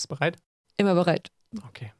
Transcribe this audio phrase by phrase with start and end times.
[0.00, 0.38] Bist du bereit?
[0.78, 1.30] Immer bereit.
[1.68, 1.92] Okay.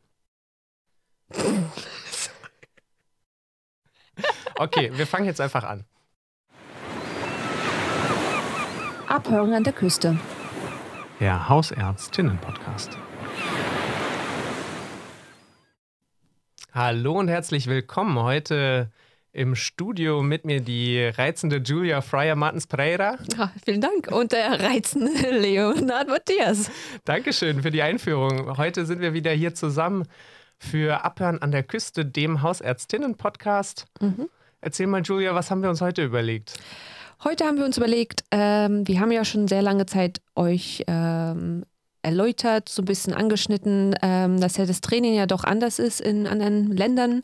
[4.59, 5.85] Okay, wir fangen jetzt einfach an.
[9.07, 10.19] Abhören an der Küste.
[11.21, 12.97] Der Hausärztinnen-Podcast.
[16.73, 18.19] Hallo und herzlich willkommen.
[18.19, 18.91] Heute
[19.33, 23.17] im Studio mit mir die reizende Julia Fryer Martens Pereira.
[23.37, 24.11] Ja, vielen Dank.
[24.11, 26.71] Und der reizende Leonard Matthias.
[27.05, 28.57] Dankeschön für die Einführung.
[28.57, 30.05] Heute sind wir wieder hier zusammen
[30.59, 33.87] für Abhören an der Küste, dem Hausärztinnen-Podcast.
[34.01, 34.29] Mhm.
[34.61, 36.59] Erzähl mal, Julia, was haben wir uns heute überlegt?
[37.23, 41.65] Heute haben wir uns überlegt, ähm, wir haben ja schon sehr lange Zeit euch ähm,
[42.03, 46.27] erläutert, so ein bisschen angeschnitten, ähm, dass ja das Training ja doch anders ist in
[46.27, 47.21] anderen Ländern.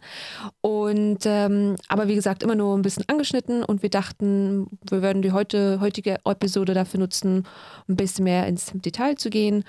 [0.60, 5.22] Und ähm, aber wie gesagt, immer nur ein bisschen angeschnitten und wir dachten, wir würden
[5.22, 7.44] die heute, heutige Episode dafür nutzen,
[7.88, 9.64] ein bisschen mehr ins Detail zu gehen.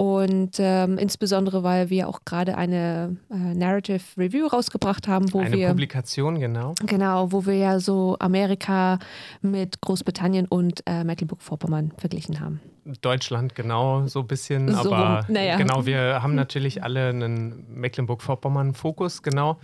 [0.00, 5.56] Und ähm, insbesondere, weil wir auch gerade eine äh, Narrative Review rausgebracht haben, wo Eine
[5.56, 6.74] wir Publikation, genau.
[6.86, 9.00] genau, wo wir ja so Amerika
[9.42, 12.60] mit Großbritannien und äh, Mecklenburg-Vorpommern verglichen haben.
[13.00, 14.72] Deutschland, genau, so ein bisschen.
[14.72, 15.56] So aber naja.
[15.56, 19.58] genau, wir haben natürlich alle einen Mecklenburg-Vorpommern-Fokus, genau.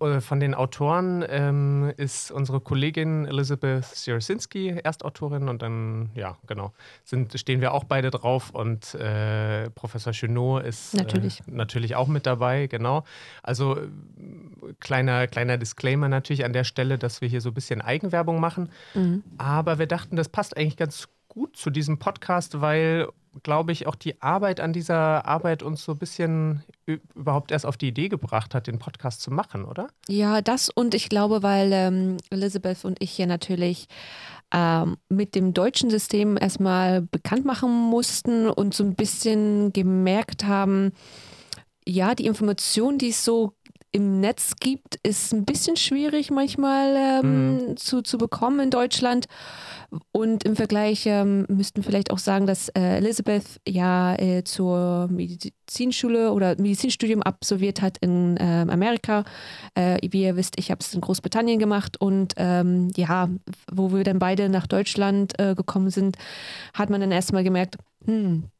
[0.00, 6.72] Äh, Von den Autoren ähm, ist unsere Kollegin Elizabeth Siersinski Erstautorin und dann, ja, genau,
[7.04, 11.40] sind, stehen wir auch beide drauf und äh, Professor Chenot ist Natürlich.
[11.40, 13.04] Äh, natürlich auch mit dabei, genau.
[13.42, 13.88] Also äh,
[14.80, 18.70] kleiner, kleiner Disclaimer natürlich an der Stelle, dass wir hier so ein bisschen Eigenwerbung machen.
[18.94, 19.22] Mhm.
[19.38, 21.14] Aber wir dachten, das passt eigentlich ganz gut
[21.52, 23.08] zu diesem Podcast, weil,
[23.42, 27.76] glaube ich, auch die Arbeit an dieser Arbeit uns so ein bisschen überhaupt erst auf
[27.76, 29.88] die Idee gebracht hat, den Podcast zu machen, oder?
[30.08, 33.86] Ja, das und ich glaube, weil ähm, Elizabeth und ich hier natürlich
[34.52, 40.92] ähm, mit dem deutschen System erstmal bekannt machen mussten und so ein bisschen gemerkt haben,
[41.86, 43.54] ja, die Information, die es so
[43.94, 49.26] im Netz gibt, ist ein bisschen schwierig manchmal ähm, zu, zu bekommen in Deutschland.
[50.10, 56.32] Und im Vergleich ähm, müssten vielleicht auch sagen, dass äh, Elizabeth ja äh, zur Medizinschule
[56.32, 59.22] oder Medizinstudium absolviert hat in ähm, Amerika.
[59.76, 63.28] Äh, wie ihr wisst, ich habe es in Großbritannien gemacht und ähm, ja,
[63.70, 66.16] wo wir dann beide nach Deutschland äh, gekommen sind,
[66.72, 68.50] hat man dann erstmal gemerkt, hm,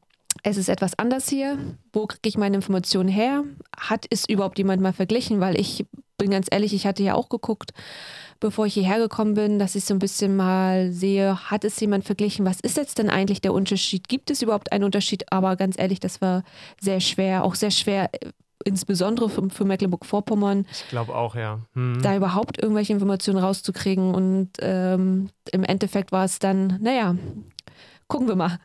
[0.42, 1.58] es ist etwas anders hier.
[1.92, 3.44] Wo kriege ich meine Informationen her?
[3.76, 5.40] Hat es überhaupt jemand mal verglichen?
[5.40, 5.86] Weil ich
[6.18, 7.72] bin ganz ehrlich, ich hatte ja auch geguckt,
[8.40, 12.04] bevor ich hierher gekommen bin, dass ich so ein bisschen mal sehe, hat es jemand
[12.04, 12.44] verglichen?
[12.44, 14.08] Was ist jetzt denn eigentlich der Unterschied?
[14.08, 15.32] Gibt es überhaupt einen Unterschied?
[15.32, 16.42] Aber ganz ehrlich, das war
[16.80, 18.30] sehr schwer, auch sehr schwer, äh,
[18.64, 21.60] insbesondere für, für Mecklenburg-Vorpommern, Ich glaube auch, ja.
[21.74, 22.00] Hm.
[22.02, 24.14] da überhaupt irgendwelche Informationen rauszukriegen.
[24.14, 27.16] Und ähm, im Endeffekt war es dann, naja,
[28.08, 28.58] gucken wir mal,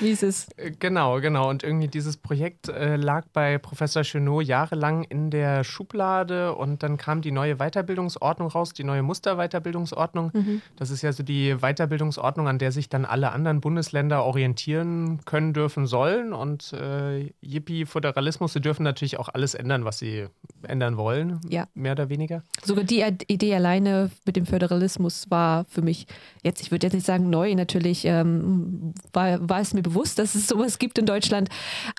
[0.00, 0.48] wie es.
[0.56, 1.48] Äh, Genau, genau.
[1.48, 6.96] Und irgendwie dieses Projekt äh, lag bei Professor Chenot jahrelang in der Schublade und dann
[6.96, 10.30] kam die neue Weiterbildungsordnung raus, die neue Musterweiterbildungsordnung.
[10.34, 10.62] Mhm.
[10.76, 15.52] Das ist ja so die Weiterbildungsordnung, an der sich dann alle anderen Bundesländer orientieren können,
[15.52, 16.32] dürfen, sollen.
[16.32, 20.26] Und äh, Yippie, Föderalismus, sie dürfen natürlich auch alles ändern, was sie
[20.62, 21.66] ändern wollen, Ja.
[21.74, 22.42] mehr oder weniger.
[22.64, 26.06] Sogar die Idee alleine mit dem Föderalismus war für mich
[26.42, 30.34] jetzt, ich würde jetzt nicht sagen neu, natürlich ähm, war, war es mir bewusst, dass
[30.34, 31.48] es sowas gibt in Deutschland.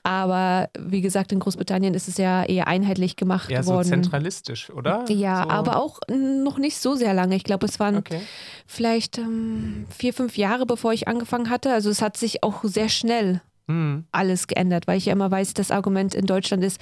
[0.04, 3.88] Aber wie gesagt, in Großbritannien ist es ja eher einheitlich gemacht Eher so worden.
[3.88, 5.06] zentralistisch, oder?
[5.10, 5.50] ja, so.
[5.50, 7.36] aber auch noch nicht so sehr lange.
[7.36, 8.20] Ich glaube, es waren Okay.
[8.66, 11.72] vielleicht ähm, vier, fünf Jahre, bevor ich angefangen hatte.
[11.74, 14.06] Also es hat sich auch sehr schnell Hm.
[14.14, 16.80] alles geändert, weil ich ja immer weiß, das Argument in Deutschland ist,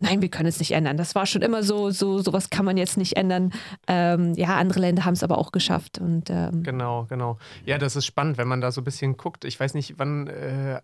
[0.00, 0.96] nein, wir können es nicht ändern.
[0.96, 3.52] Das war schon immer so, so sowas kann man jetzt nicht ändern.
[3.86, 5.98] Ähm, ja, andere Länder haben es aber auch geschafft.
[5.98, 7.38] Und ähm, Genau, genau.
[7.64, 9.44] Ja, das ist spannend, wenn man da so ein bisschen guckt.
[9.44, 10.80] Ich weiß nicht, wann, äh,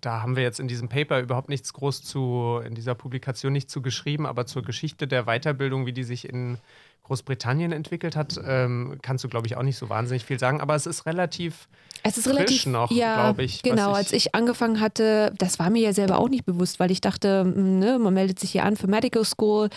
[0.00, 3.70] da haben wir jetzt in diesem Paper überhaupt nichts groß zu, in dieser Publikation nicht
[3.70, 6.58] zu geschrieben, aber zur Geschichte der Weiterbildung, wie die sich in
[7.04, 10.60] Großbritannien entwickelt hat, ähm, kannst du, glaube ich, auch nicht so wahnsinnig viel sagen.
[10.60, 11.68] Aber es ist relativ,
[12.02, 15.70] es ist relativ noch, ja, glaub ich, Genau, ich- als ich angefangen hatte, das war
[15.70, 17.54] mir ja selber auch nicht bewusst, weil ich dachte, mh,
[17.84, 19.68] ne, man meldet sich hier an für Medical School.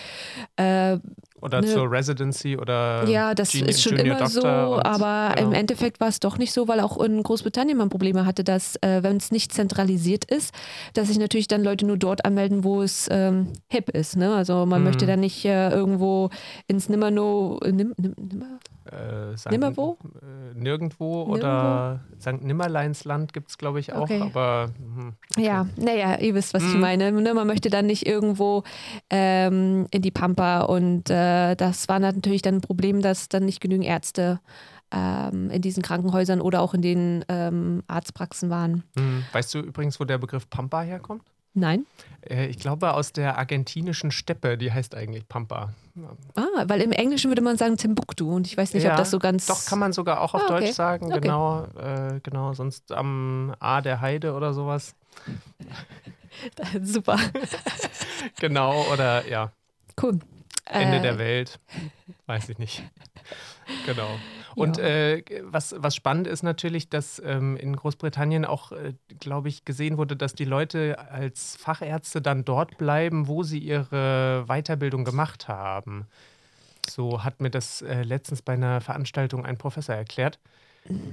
[0.58, 0.98] Äh,
[1.42, 1.68] oder Ne.
[1.68, 5.48] zur Residency oder Ja, das Juni- ist schon Junior immer so, Doctor und- aber genau.
[5.50, 8.78] im Endeffekt war es doch nicht so, weil auch in Großbritannien man Probleme hatte, dass,
[8.78, 10.56] äh, wenn es nicht zentralisiert ist,
[10.94, 14.16] dass sich natürlich dann Leute nur dort anmelden, wo es ähm, hip ist.
[14.18, 14.34] Ne?
[14.34, 14.88] Also man Mhm.
[14.88, 16.30] möchte dann nicht äh, irgendwo
[16.68, 18.60] ins Nimmerno, äh, Nim, Nim, Nimmer?
[18.92, 19.52] Äh, St.
[19.52, 19.98] Nimmerwo?
[20.22, 22.42] Äh, nirgendwo, oder St.
[22.44, 24.02] Nimmerleinsland gibt es, glaube ich, auch.
[24.04, 24.22] Okay.
[24.22, 26.80] Aber hm, Ja, naja, ihr wisst, was ich Mhm.
[26.80, 27.12] meine.
[27.12, 27.34] Ne?
[27.34, 28.64] Man möchte dann nicht irgendwo
[29.10, 33.62] ähm, in die Pampa und äh, das war natürlich dann ein Problem, dass dann nicht
[33.62, 34.40] genügend Ärzte
[34.92, 38.84] ähm, in diesen Krankenhäusern oder auch in den ähm, Arztpraxen waren.
[38.98, 39.24] hm.
[39.32, 41.24] weißt du übrigens, wo der Begriff Pampa herkommt?
[41.54, 41.86] Nein.
[42.22, 45.74] Äh, ich glaube aus der argentinischen Steppe, die heißt eigentlich Pampa.
[46.36, 49.12] Ah, weil im Englischen würde man sagen Timbuktu und ich weiß nicht, ja, ob das
[49.12, 49.46] so ganz.
[49.46, 50.66] Doch, kann man sogar auch auf ah, okay.
[50.66, 51.22] Deutsch sagen, okay.
[51.22, 54.96] genau, äh, genau, sonst am A der Heide oder sowas.
[56.82, 57.18] Super.
[58.40, 59.52] genau, oder ja.
[60.02, 60.20] Cool.
[60.66, 61.60] Ende äh, der Welt.
[62.28, 62.84] Weiß ich nicht.
[63.88, 64.20] Genau.
[64.54, 69.66] Und äh, was, was spannend ist natürlich, dass ähm, in Großbritannien auch, äh, glaube ich,
[69.66, 75.48] gesehen wurde, dass die Leute als Fachärzte dann dort bleiben, wo sie ihre Weiterbildung gemacht
[75.48, 76.06] haben.
[76.88, 80.40] So hat mir das äh, letztens bei einer Veranstaltung ein Professor erklärt.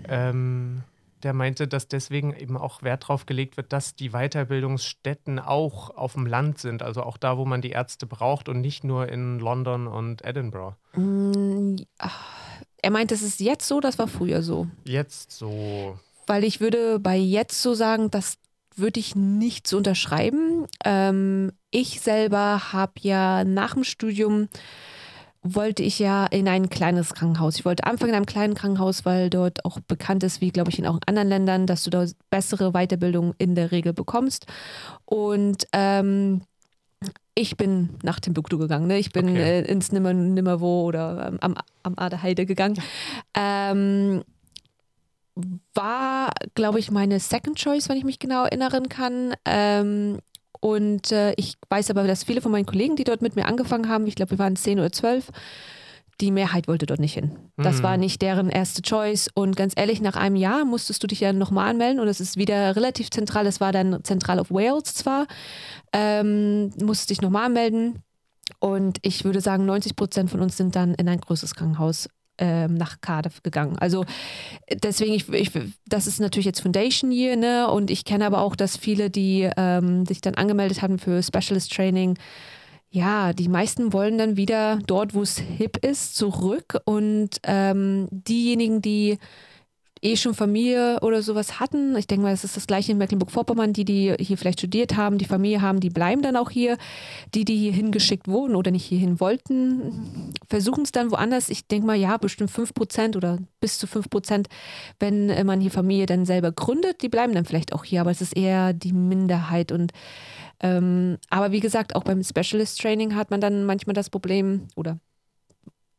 [0.08, 0.82] Ähm,
[1.22, 6.14] der meinte, dass deswegen eben auch Wert darauf gelegt wird, dass die Weiterbildungsstätten auch auf
[6.14, 9.38] dem Land sind, also auch da, wo man die Ärzte braucht und nicht nur in
[9.38, 10.76] London und Edinburgh.
[10.94, 11.76] Mm,
[12.82, 14.66] er meint, es ist jetzt so, das war früher so.
[14.84, 15.98] Jetzt so.
[16.26, 18.38] Weil ich würde bei jetzt so sagen, das
[18.76, 20.66] würde ich nicht so unterschreiben.
[20.84, 24.48] Ähm, ich selber habe ja nach dem Studium
[25.42, 27.56] wollte ich ja in ein kleines Krankenhaus.
[27.56, 30.78] Ich wollte anfangen in einem kleinen Krankenhaus, weil dort auch bekannt ist, wie glaube ich
[30.78, 34.46] in auch in anderen Ländern, dass du da bessere Weiterbildung in der Regel bekommst.
[35.04, 36.42] Und ähm,
[37.34, 38.86] ich bin nach Timbuktu gegangen.
[38.86, 38.98] Ne?
[38.98, 39.60] Ich bin okay.
[39.60, 42.80] äh, ins Nimmer, Nimmerwo oder ähm, am, am Aderheide gegangen.
[43.34, 44.22] Ähm,
[45.74, 49.34] war, glaube ich, meine Second Choice, wenn ich mich genau erinnern kann.
[49.44, 50.18] Ähm,
[50.62, 53.88] und äh, ich weiß aber, dass viele von meinen Kollegen, die dort mit mir angefangen
[53.88, 55.32] haben, ich glaube, wir waren zehn oder zwölf,
[56.20, 57.32] die Mehrheit wollte dort nicht hin.
[57.56, 57.82] Das mhm.
[57.82, 59.28] war nicht deren erste Choice.
[59.34, 62.36] Und ganz ehrlich, nach einem Jahr musstest du dich ja nochmal anmelden und es ist
[62.36, 63.44] wieder relativ zentral.
[63.48, 65.26] Es war dann zentral auf Wales zwar.
[65.92, 67.98] Ähm, musstest dich nochmal anmelden.
[68.60, 72.08] Und ich würde sagen, 90 Prozent von uns sind dann in ein größeres Krankenhaus
[72.42, 73.78] ähm, nach Cardiff gegangen.
[73.78, 74.04] Also
[74.82, 75.50] deswegen, ich, ich,
[75.86, 77.70] das ist natürlich jetzt Foundation Year, ne?
[77.70, 81.72] Und ich kenne aber auch, dass viele, die ähm, sich dann angemeldet haben für Specialist
[81.72, 82.18] Training,
[82.90, 86.78] ja, die meisten wollen dann wieder dort, wo es hip ist, zurück.
[86.84, 89.18] Und ähm, diejenigen, die
[90.02, 91.96] eh schon Familie oder sowas hatten.
[91.96, 93.72] Ich denke mal, es ist das gleiche in Mecklenburg-Vorpommern.
[93.72, 96.76] Die, die hier vielleicht studiert haben, die Familie haben, die bleiben dann auch hier.
[97.34, 101.48] Die, die hier hingeschickt wurden oder nicht hierhin wollten, versuchen es dann woanders.
[101.48, 104.48] Ich denke mal, ja, bestimmt 5 Prozent oder bis zu 5 Prozent,
[104.98, 108.00] wenn man hier Familie dann selber gründet, die bleiben dann vielleicht auch hier.
[108.00, 109.92] Aber es ist eher die Minderheit und
[110.64, 114.98] ähm, aber wie gesagt, auch beim Specialist Training hat man dann manchmal das Problem oder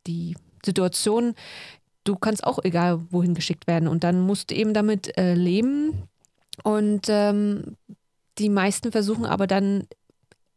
[0.08, 0.36] die
[0.66, 1.36] Situation,
[2.04, 6.04] du kannst auch egal wohin geschickt werden und dann musst du eben damit äh, leben.
[6.64, 7.78] Und ähm,
[8.38, 9.88] die meisten versuchen aber dann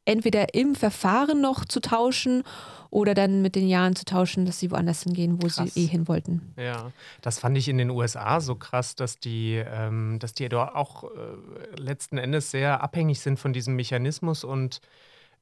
[0.05, 2.43] entweder im Verfahren noch zu tauschen
[2.91, 5.75] oder dann mit den Jahren zu tauschen, dass sie woanders hingehen, wo krass.
[5.75, 6.55] sie eh hin wollten.
[6.57, 10.75] Ja, das fand ich in den USA so krass, dass die, ähm, dass die dort
[10.75, 11.09] auch äh,
[11.81, 14.81] letzten Endes sehr abhängig sind von diesem Mechanismus und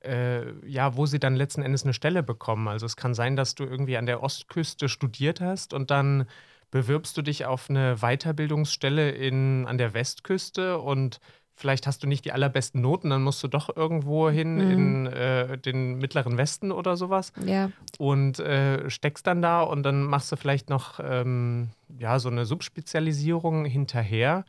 [0.04, 2.68] äh, ja, wo sie dann letzten Endes eine Stelle bekommen.
[2.68, 6.26] Also es kann sein, dass du irgendwie an der Ostküste studiert hast und dann
[6.70, 11.20] bewirbst du dich auf eine Weiterbildungsstelle in, an der Westküste und
[11.54, 14.70] vielleicht hast du nicht die allerbesten Noten, dann musst du doch irgendwo hin mhm.
[14.70, 17.32] in äh, den mittleren Westen oder sowas.
[17.44, 17.70] Ja.
[17.98, 21.68] Und äh, steckst dann da und dann machst du vielleicht noch ähm,
[21.98, 24.44] ja, so eine Subspezialisierung hinterher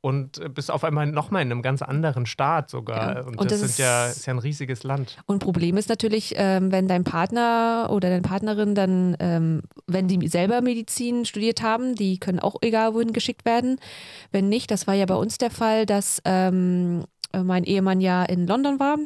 [0.00, 3.16] und äh, bist auf einmal nochmal in einem ganz anderen Staat sogar.
[3.16, 3.20] Ja.
[3.22, 5.18] Und, und, das, das ist, ja, ist ja ein riesiges Land.
[5.26, 10.28] Und Problem ist natürlich, ähm, wenn dein Partner oder deine Partnerin dann, ähm, wenn die
[10.28, 13.78] selber Medizin studiert haben, die können auch egal wohin geschickt werden.
[14.32, 18.46] Wenn nicht, das war ja bei uns der Fall, dass ähm, mein Ehemann ja in
[18.46, 18.96] London war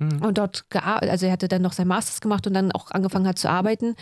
[0.00, 0.22] mhm.
[0.22, 3.28] und dort gearbeitet, also er hatte dann noch sein Masters gemacht und dann auch angefangen
[3.28, 3.94] hat zu arbeiten.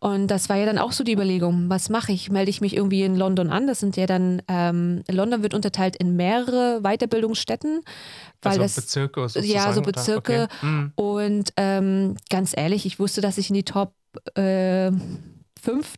[0.00, 2.30] Und das war ja dann auch so die Überlegung, was mache ich?
[2.30, 3.66] Melde ich mich irgendwie in London an?
[3.66, 7.80] Das sind ja dann, ähm, London wird unterteilt in mehrere Weiterbildungsstätten.
[8.42, 9.52] Weil also das, Bezirke sozusagen?
[9.52, 10.44] Ja, so Bezirke.
[10.44, 10.66] Okay.
[10.66, 10.92] Mhm.
[10.94, 13.92] Und ähm, ganz ehrlich, ich wusste, dass ich in die Top
[14.36, 14.92] äh,
[15.60, 15.94] fünf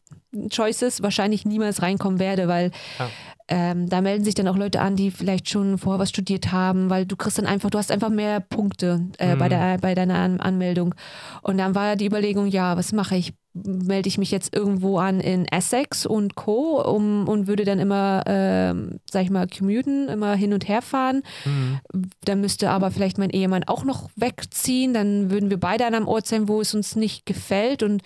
[0.48, 3.08] Choices wahrscheinlich niemals reinkommen werde, weil ja.
[3.48, 6.88] ähm, da melden sich dann auch Leute an, die vielleicht schon vorher was studiert haben,
[6.88, 9.38] weil du kriegst dann einfach, du hast einfach mehr Punkte äh, mhm.
[9.38, 10.94] bei, der, bei deiner An Anmeldung.
[11.42, 13.32] Und dann war die Überlegung, ja, was mache ich?
[13.52, 16.80] Melde ich mich jetzt irgendwo an in Essex und Co.
[16.80, 21.22] Um, und würde dann immer, äh, sag ich mal, commuten, immer hin und her fahren.
[21.44, 21.80] Mhm.
[22.24, 24.94] Dann müsste aber vielleicht mein Ehemann auch noch wegziehen.
[24.94, 28.02] Dann würden wir beide an einem Ort sein, wo es uns nicht gefällt und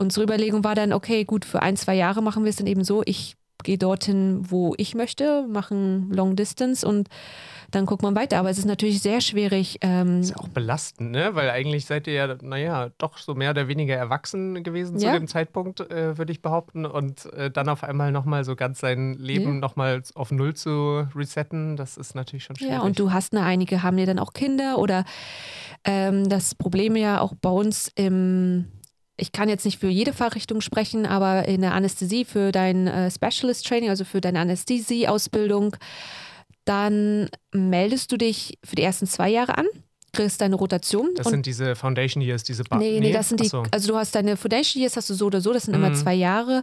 [0.00, 2.84] Unsere Überlegung war dann, okay, gut, für ein, zwei Jahre machen wir es dann eben
[2.84, 3.02] so.
[3.04, 7.08] Ich gehe dorthin, wo ich möchte, machen Long Distance und
[7.72, 8.38] dann guckt man weiter.
[8.38, 9.78] Aber es ist natürlich sehr schwierig.
[9.80, 11.34] Ähm, ist ja auch belastend, ne?
[11.34, 15.12] Weil eigentlich seid ihr ja, naja, doch so mehr oder weniger erwachsen gewesen ja.
[15.12, 16.86] zu dem Zeitpunkt, äh, würde ich behaupten.
[16.86, 19.60] Und äh, dann auf einmal nochmal so ganz sein Leben ja.
[19.60, 22.74] nochmal auf Null zu resetten, das ist natürlich schon schwierig.
[22.74, 25.04] Ja, und du hast eine, einige haben ja dann auch Kinder oder
[25.84, 28.66] ähm, das Problem ja auch bei uns im
[29.18, 33.10] ich kann jetzt nicht für jede Fachrichtung sprechen, aber in der Anästhesie für dein äh,
[33.10, 35.76] Specialist Training, also für deine Anästhesie-Ausbildung,
[36.64, 39.66] dann meldest du dich für die ersten zwei Jahre an,
[40.12, 41.10] kriegst deine Rotation.
[41.14, 44.14] Das sind diese Foundation Years, diese ba nee, nee, das sind die, also du hast
[44.14, 45.84] deine Foundation Years, hast du so oder so, das sind mhm.
[45.84, 46.62] immer zwei Jahre.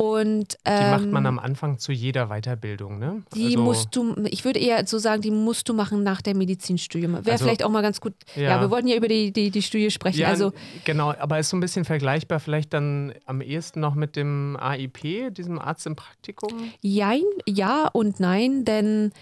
[0.00, 3.22] Und, ähm, die macht man ähm, am Anfang zu jeder Weiterbildung, ne?
[3.34, 6.34] Die also, musst du, ich würde eher so sagen, die musst du machen nach der
[6.34, 7.12] Medizinstudium.
[7.12, 8.14] Wäre also, vielleicht auch mal ganz gut.
[8.34, 8.42] Ja.
[8.44, 10.20] ja, wir wollten ja über die, die, die Studie sprechen.
[10.20, 14.16] Ja, also, genau, aber ist so ein bisschen vergleichbar, vielleicht dann am ehesten noch mit
[14.16, 16.70] dem AIP, diesem Arzt im Praktikum?
[16.80, 19.12] Jein, ja und nein, denn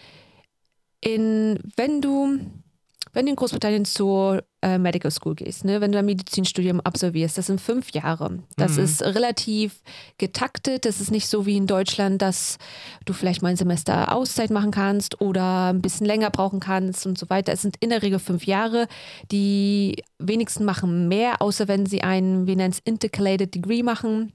[1.01, 2.39] in, wenn du
[3.13, 7.39] wenn du in Großbritannien zur äh, Medical School gehst, ne, wenn du ein Medizinstudium absolvierst,
[7.39, 8.43] das sind fünf Jahre.
[8.57, 8.85] Das mhm.
[8.85, 9.81] ist relativ
[10.19, 10.85] getaktet.
[10.85, 12.59] Das ist nicht so wie in Deutschland, dass
[13.05, 17.19] du vielleicht mal ein Semester Auszeit machen kannst oder ein bisschen länger brauchen kannst und
[17.19, 17.53] so weiter.
[17.53, 18.89] Es sind in der Regel fünf Jahre.
[19.31, 24.33] Die wenigsten machen mehr, außer wenn sie ein, wir nennen es Intercalated Degree machen.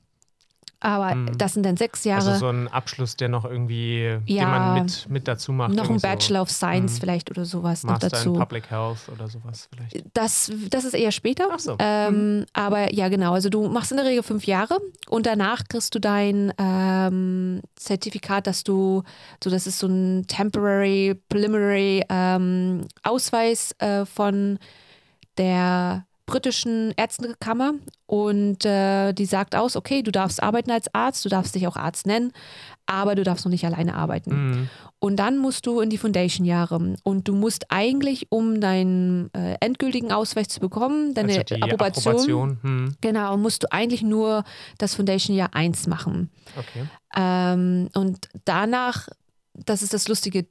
[0.83, 1.37] Aber mhm.
[1.37, 2.31] das sind dann sechs Jahre.
[2.31, 5.73] Also so ein Abschluss, der noch irgendwie, ja, den man mit, mit dazu macht.
[5.73, 6.43] Noch ein Bachelor so.
[6.43, 6.99] of Science mhm.
[6.99, 8.33] vielleicht oder sowas Master noch dazu.
[8.33, 10.05] in Public Health oder sowas vielleicht.
[10.13, 11.47] Das, das ist eher später.
[11.49, 11.77] Ach so.
[11.79, 12.45] Ähm, mhm.
[12.51, 13.31] Aber ja, genau.
[13.33, 18.45] Also du machst in der Regel fünf Jahre und danach kriegst du dein ähm, Zertifikat,
[18.45, 19.03] dass du,
[19.41, 24.59] so das ist so ein Temporary, Preliminary ähm, Ausweis äh, von
[25.37, 27.73] der britischen Ärztekammer
[28.05, 31.75] und äh, die sagt aus, okay, du darfst arbeiten als Arzt, du darfst dich auch
[31.75, 32.31] Arzt nennen,
[32.85, 34.31] aber du darfst noch nicht alleine arbeiten.
[34.31, 34.69] Mhm.
[34.99, 40.13] Und dann musst du in die Foundation-Jahre und du musst eigentlich, um deinen äh, endgültigen
[40.13, 42.57] Ausweis zu bekommen, deine also Approbation, Approbation.
[42.61, 42.95] Mhm.
[43.01, 44.45] genau, musst du eigentlich nur
[44.77, 46.29] das Foundation-Jahr 1 machen.
[46.57, 46.87] Okay.
[47.17, 49.09] Ähm, und danach,
[49.53, 50.45] das ist das Lustige,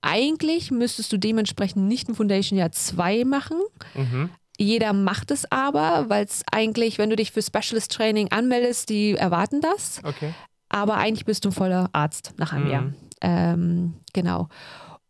[0.00, 3.58] eigentlich müsstest du dementsprechend nicht ein Foundation Jahr 2 machen,
[3.94, 4.30] mhm.
[4.58, 9.12] Jeder macht es aber, weil es eigentlich, wenn du dich für Specialist Training anmeldest, die
[9.12, 10.00] erwarten das.
[10.02, 10.34] Okay.
[10.68, 12.70] Aber eigentlich bist du ein voller Arzt nach einem mhm.
[12.70, 12.92] Jahr.
[13.20, 14.48] Ähm, genau.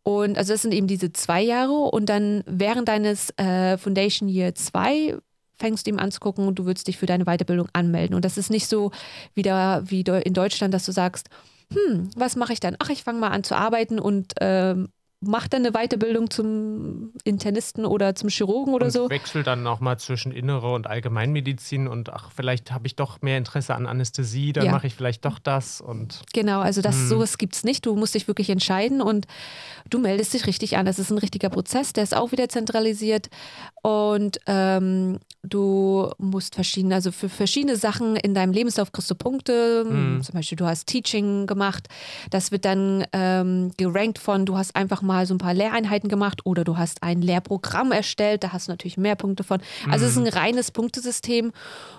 [0.03, 4.55] Und also das sind eben diese zwei Jahre und dann während deines äh, Foundation Year
[4.55, 5.19] 2
[5.59, 8.15] fängst du ihm anzugucken und du würdest dich für deine Weiterbildung anmelden.
[8.15, 8.93] Und das ist nicht so
[9.35, 11.29] wieder wie in Deutschland, dass du sagst,
[11.73, 12.77] hm, was mache ich dann?
[12.79, 14.89] Ach, ich fange mal an zu arbeiten und ähm,
[15.21, 19.11] macht dann eine Weiterbildung zum Internisten oder zum Chirurgen oder und so.
[19.11, 23.75] Wechselt dann nochmal zwischen Innere und Allgemeinmedizin und ach, vielleicht habe ich doch mehr Interesse
[23.75, 24.73] an Anästhesie, dann ja.
[24.73, 26.23] mache ich vielleicht doch das und.
[26.33, 27.09] Genau, also das hm.
[27.09, 27.85] sowas gibt es nicht.
[27.85, 29.27] Du musst dich wirklich entscheiden und
[29.91, 30.87] du meldest dich richtig an.
[30.87, 33.29] Das ist ein richtiger Prozess, der ist auch wieder zentralisiert.
[33.83, 39.85] Und ähm, du musst verschiedene, also für verschiedene Sachen in deinem Lebenslauf kriegst du Punkte.
[39.89, 40.23] Mhm.
[40.23, 41.89] Zum Beispiel, du hast Teaching gemacht.
[42.31, 46.45] Das wird dann ähm, gerankt von, du hast einfach mal so ein paar Lehreinheiten gemacht
[46.45, 48.45] oder du hast ein Lehrprogramm erstellt.
[48.45, 49.61] Da hast du natürlich mehr Punkte von.
[49.91, 50.05] Also mhm.
[50.05, 50.39] es ist ein mhm.
[50.39, 51.53] reines Punktesystem.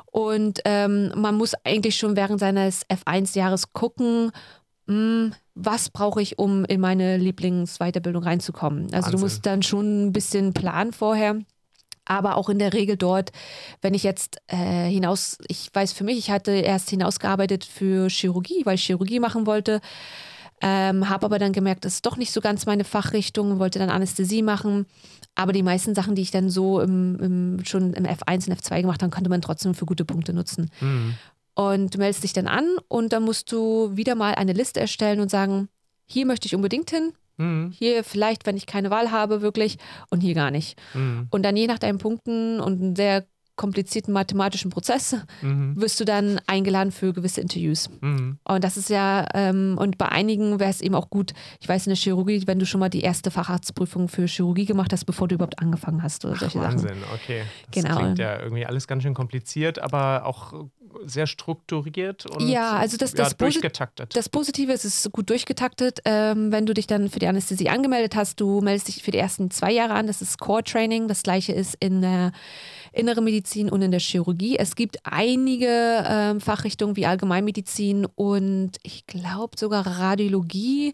[0.06, 4.32] Und ähm, man muss eigentlich schon während seines F1-Jahres gucken,
[4.88, 8.86] mh, hm, was brauche ich, um in meine Lieblingsweiterbildung reinzukommen.
[8.86, 9.12] Also Wahnsinn.
[9.12, 11.36] du musst dann schon ein bisschen planen vorher
[12.10, 13.32] aber auch in der Regel dort,
[13.82, 18.66] wenn ich jetzt äh, hinaus, ich weiß für mich, ich hatte erst hinausgearbeitet für Chirurgie,
[18.66, 19.80] weil ich Chirurgie machen wollte,
[20.62, 23.90] ähm, habe aber dann gemerkt, das ist doch nicht so ganz meine Fachrichtung, wollte dann
[23.90, 24.86] Anästhesie machen.
[25.36, 28.82] Aber die meisten Sachen, die ich dann so im, im, schon im F1 und F2
[28.82, 30.70] gemacht habe, konnte man trotzdem für gute Punkte nutzen.
[30.82, 31.16] Mhm.
[31.56, 35.20] Und du meldest dich dann an und dann musst du wieder mal eine Liste erstellen
[35.20, 35.70] und sagen,
[36.06, 37.72] hier möchte ich unbedingt hin, Mhm.
[37.72, 39.78] Hier vielleicht, wenn ich keine Wahl habe, wirklich
[40.10, 40.80] und hier gar nicht.
[40.94, 41.28] Mhm.
[41.32, 43.26] Und dann je nach deinen Punkten und einem sehr
[43.60, 45.80] komplizierten mathematischen Prozess mhm.
[45.80, 47.90] wirst du dann eingeladen für gewisse Interviews.
[48.00, 48.40] Mhm.
[48.46, 51.86] Und das ist ja, ähm, und bei einigen wäre es eben auch gut, ich weiß
[51.86, 55.28] in der Chirurgie, wenn du schon mal die erste Facharztprüfung für Chirurgie gemacht hast, bevor
[55.28, 57.04] du überhaupt angefangen hast oder solche Ach, Wahnsinn, Sachen.
[57.14, 57.44] okay.
[57.70, 57.98] Das genau.
[57.98, 60.54] klingt ja irgendwie alles ganz schön kompliziert, aber auch
[61.06, 64.16] sehr strukturiert und ja, also das, das ja, durchgetaktet.
[64.16, 66.00] Das Positive ist, es ist gut durchgetaktet.
[66.06, 69.18] Ähm, wenn du dich dann für die Anästhesie angemeldet hast, du meldest dich für die
[69.18, 70.08] ersten zwei Jahre an.
[70.08, 71.08] Das ist Core Training.
[71.08, 72.32] Das gleiche ist in der
[72.94, 74.58] Innere Medizin und in der Chirurgie.
[74.58, 80.94] Es gibt einige ähm, Fachrichtungen wie Allgemeinmedizin und ich glaube sogar Radiologie.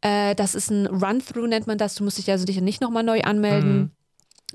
[0.00, 1.94] Äh, das ist ein Run-Through, nennt man das.
[1.94, 3.78] Du musst dich also dich nicht nochmal neu anmelden.
[3.78, 3.90] Mhm.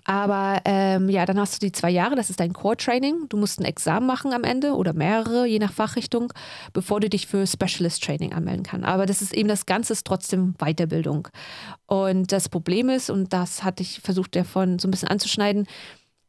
[0.05, 3.27] Aber ähm, ja, dann hast du die zwei Jahre, das ist dein Core-Training.
[3.29, 6.33] Du musst ein Examen machen am Ende oder mehrere, je nach Fachrichtung,
[6.73, 8.87] bevor du dich für Specialist-Training anmelden kannst.
[8.87, 11.27] Aber das ist eben das Ganze ist trotzdem Weiterbildung.
[11.85, 15.67] Und das Problem ist, und das hatte ich versucht davon so ein bisschen anzuschneiden,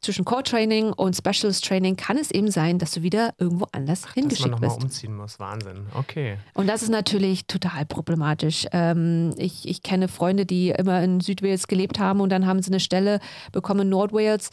[0.03, 4.03] zwischen Core Training und Specialist Training kann es eben sein, dass du wieder irgendwo anders
[4.07, 4.83] Ach, hingeschickt dass man bist.
[4.83, 5.39] umziehen muss.
[5.39, 5.87] Wahnsinn.
[5.93, 6.37] Okay.
[6.53, 8.67] Und das ist natürlich total problematisch.
[8.71, 12.71] Ähm, ich, ich kenne Freunde, die immer in Südwales gelebt haben und dann haben sie
[12.71, 13.19] eine Stelle
[13.51, 14.49] bekommen in Nordwales,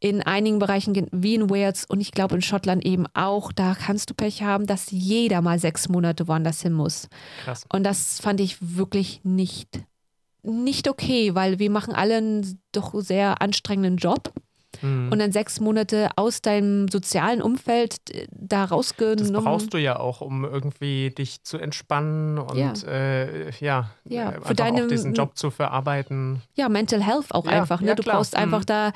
[0.00, 3.52] in einigen Bereichen wie in Wales und ich glaube in Schottland eben auch.
[3.52, 7.08] Da kannst du Pech haben, dass jeder mal sechs Monate woanders hin muss.
[7.44, 7.64] Krass.
[7.72, 9.84] Und das fand ich wirklich nicht
[10.46, 14.30] nicht okay, weil wir machen alle einen doch sehr anstrengenden Job
[14.84, 15.10] mhm.
[15.10, 19.32] und dann sechs Monate aus deinem sozialen Umfeld äh, da rausgenommen.
[19.32, 24.32] Das brauchst du ja auch, um irgendwie dich zu entspannen und ja, äh, ja, ja
[24.32, 26.42] äh, für deine, auch diesen Job zu verarbeiten.
[26.54, 27.80] Ja, Mental Health auch ja, einfach.
[27.80, 27.88] Ne?
[27.88, 28.66] Ja, du brauchst einfach mhm.
[28.66, 28.92] da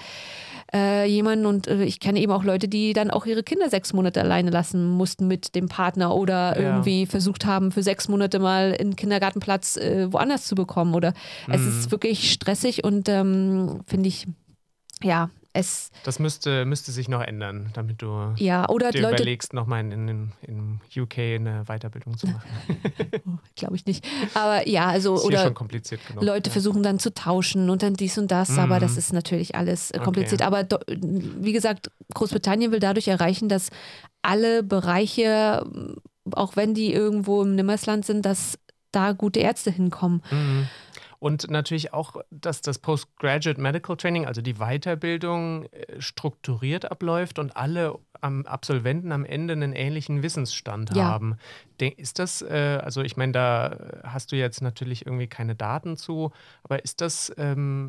[0.73, 3.93] äh, jemanden und äh, ich kenne eben auch Leute, die dann auch ihre Kinder sechs
[3.93, 6.69] Monate alleine lassen mussten mit dem Partner oder ja.
[6.69, 10.95] irgendwie versucht haben, für sechs Monate mal einen Kindergartenplatz äh, woanders zu bekommen.
[10.95, 11.15] Oder
[11.47, 11.55] mhm.
[11.55, 14.27] es ist wirklich stressig und ähm, finde ich,
[15.03, 15.91] ja, es.
[16.05, 20.09] Das müsste, müsste sich noch ändern, damit du ja, oder dir Leute, überlegst, nochmal in,
[20.09, 22.49] in, in UK eine Weiterbildung zu machen.
[23.57, 24.07] Glaube ich nicht.
[24.35, 26.23] Aber ja, also ist oder schon kompliziert genug.
[26.23, 26.53] Leute ja.
[26.53, 28.61] versuchen dann zu tauschen und dann dies und das, mhm.
[28.61, 30.41] aber das ist natürlich alles kompliziert.
[30.41, 30.47] Okay.
[30.47, 33.71] Aber do, wie gesagt, Großbritannien will dadurch erreichen, dass
[34.23, 35.65] alle Bereiche,
[36.33, 38.59] auch wenn die irgendwo im Nimmersland sind, dass
[38.93, 40.23] da gute Ärzte hinkommen.
[40.31, 40.69] Mhm.
[41.19, 47.57] Und natürlich auch, dass das Postgraduate Medical Training, also die Weiterbildung, äh, strukturiert abläuft und
[47.57, 51.05] alle Absolventen am Ende einen ähnlichen Wissensstand ja.
[51.05, 51.37] haben.
[51.79, 56.33] Ist das, äh, also ich meine, da hast du jetzt natürlich irgendwie keine Daten zu,
[56.65, 57.89] aber ist das, ähm,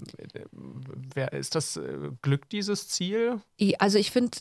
[1.31, 3.41] ist das äh, Glück dieses Ziel?
[3.79, 4.37] Also ich finde,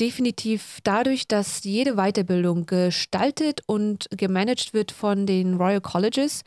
[0.00, 6.42] definitiv dadurch, dass jede Weiterbildung gestaltet und gemanagt wird von den Royal Colleges,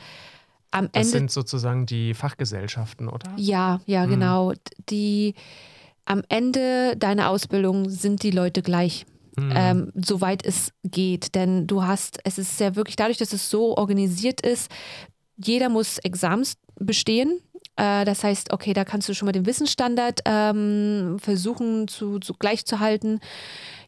[0.71, 0.99] am Ende.
[0.99, 3.31] Das sind sozusagen die Fachgesellschaften, oder?
[3.38, 4.09] Ja, ja, mhm.
[4.09, 4.53] genau.
[4.89, 5.35] Die
[6.05, 9.05] am Ende deiner Ausbildung sind die Leute gleich.
[9.38, 9.53] Mhm.
[9.55, 11.35] Ähm, soweit es geht.
[11.35, 14.71] Denn du hast, es ist ja wirklich dadurch, dass es so organisiert ist,
[15.38, 17.39] jeder muss Exams bestehen.
[17.75, 22.33] Äh, das heißt, okay, da kannst du schon mal den Wissensstandard ähm, versuchen zu, zu
[22.33, 23.19] gleich zu halten.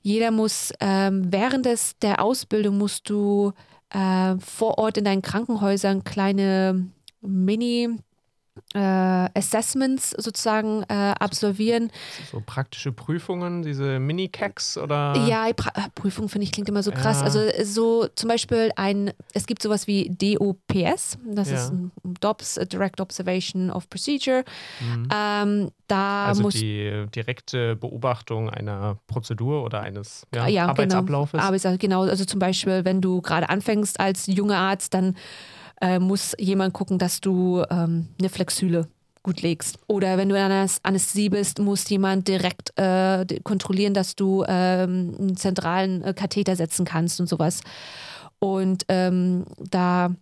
[0.02, 3.52] Jeder muss ähm, während des, der Ausbildung musst du
[3.92, 6.88] äh, vor Ort in deinen Krankenhäusern kleine
[7.22, 7.98] Mini-
[8.74, 11.92] äh, Assessments sozusagen äh, absolvieren.
[12.32, 15.16] So praktische Prüfungen, diese Mini-Cacks oder?
[15.28, 17.20] Ja, pra äh, Prüfung finde ich klingt immer so krass.
[17.20, 17.24] Ja.
[17.24, 21.56] Also so zum Beispiel ein, es gibt sowas wie DOPS, das ja.
[21.56, 24.44] ist ein DOPS, Direct Observation of Procedure.
[24.80, 25.10] Mhm.
[25.14, 30.72] Ähm, da also muss die direkte Beobachtung einer Prozedur oder eines ja, ja, genau.
[30.72, 31.32] Arbeitsablaufes.
[31.32, 31.44] Genau.
[31.44, 35.16] Arbeits genau, also zum Beispiel, wenn du gerade anfängst als junger Arzt, dann
[35.82, 38.88] äh, muss jemand gucken, dass du ähm, eine Flexüle
[39.24, 39.78] gut legst.
[39.88, 45.16] Oder wenn du in einer Anästhesie bist, muss jemand direkt äh, kontrollieren, dass du ähm,
[45.20, 47.62] einen zentralen äh, Katheter setzen kannst und sowas.
[48.40, 50.16] Und ähm, da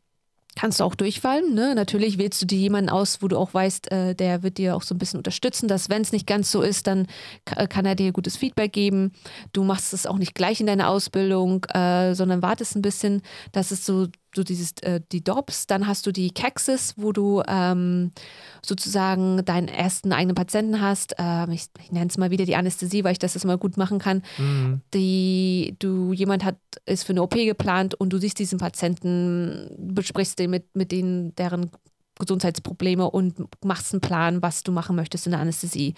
[0.55, 1.53] kannst du auch durchfallen.
[1.53, 1.73] Ne?
[1.73, 4.81] Natürlich wählst du dir jemanden aus, wo du auch weißt, äh, der wird dir auch
[4.81, 7.07] so ein bisschen unterstützen, dass wenn es nicht ganz so ist, dann
[7.45, 9.13] kann er dir gutes Feedback geben.
[9.53, 13.21] Du machst es auch nicht gleich in deiner Ausbildung, äh, sondern wartest ein bisschen.
[13.53, 17.41] Das ist so so dieses, äh, die DOPS, dann hast du die Caxes, wo du
[17.47, 18.11] ähm,
[18.63, 21.15] sozusagen deinen ersten eigenen Patienten hast.
[21.17, 23.77] Ähm, ich, ich nenne es mal wieder die Anästhesie, weil ich das, das mal gut
[23.77, 24.21] machen kann.
[24.37, 24.81] Mhm.
[24.93, 30.37] Die, du, jemand hat, ist für eine OP geplant und du siehst diesen Patienten, besprichst
[30.37, 31.71] den mit, mit denen, deren
[32.19, 35.95] Gesundheitsprobleme und machst einen Plan, was du machen möchtest in der Anästhesie.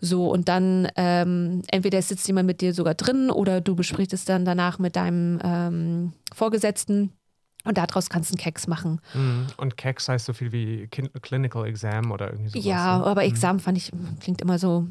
[0.00, 4.26] So, und dann ähm, entweder sitzt jemand mit dir sogar drin oder du besprichst es
[4.26, 7.12] dann danach mit deinem ähm, Vorgesetzten
[7.64, 9.00] und daraus kannst du einen Keks machen.
[9.14, 9.46] Mhm.
[9.56, 12.64] Und Keks heißt so viel wie Clinical Exam oder irgendwie sowas.
[12.64, 13.06] Ja, ne?
[13.06, 13.28] aber mhm.
[13.28, 14.86] Exam fand ich, klingt immer so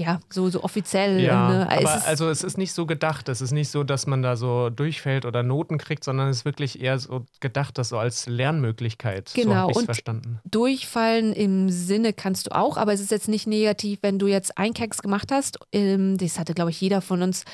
[0.00, 1.20] ja, so, so offiziell.
[1.20, 1.70] Ja, ne?
[1.70, 3.28] aber es also es ist nicht so gedacht.
[3.28, 6.44] Es ist nicht so, dass man da so durchfällt oder Noten kriegt, sondern es ist
[6.46, 9.30] wirklich eher so gedacht, das so als Lernmöglichkeit.
[9.34, 9.70] Genau.
[9.70, 10.40] So und verstanden.
[10.50, 14.56] durchfallen im Sinne kannst du auch, aber es ist jetzt nicht negativ, wenn du jetzt
[14.56, 15.58] ein Keks gemacht hast.
[15.70, 17.44] Ähm, das hatte, glaube ich, jeder von uns.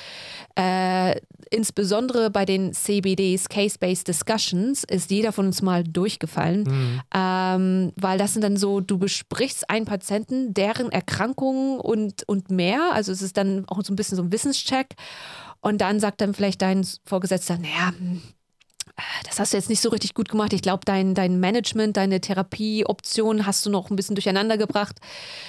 [0.55, 6.63] Äh, insbesondere bei den CBDs, Case-Based Discussions, ist jeder von uns mal durchgefallen.
[6.63, 7.01] Mhm.
[7.13, 12.51] Ähm, weil das sind dann so, du besprichst einen Patienten, deren Erkrankungen und, und und
[12.51, 12.90] mehr.
[12.92, 14.94] Also es ist dann auch so ein bisschen so ein Wissenscheck.
[15.61, 17.92] Und dann sagt dann vielleicht dein Vorgesetzter, naja,
[19.25, 20.53] das hast du jetzt nicht so richtig gut gemacht.
[20.53, 25.01] Ich glaube, dein, dein Management, deine Therapieoption hast du noch ein bisschen durcheinander gebracht.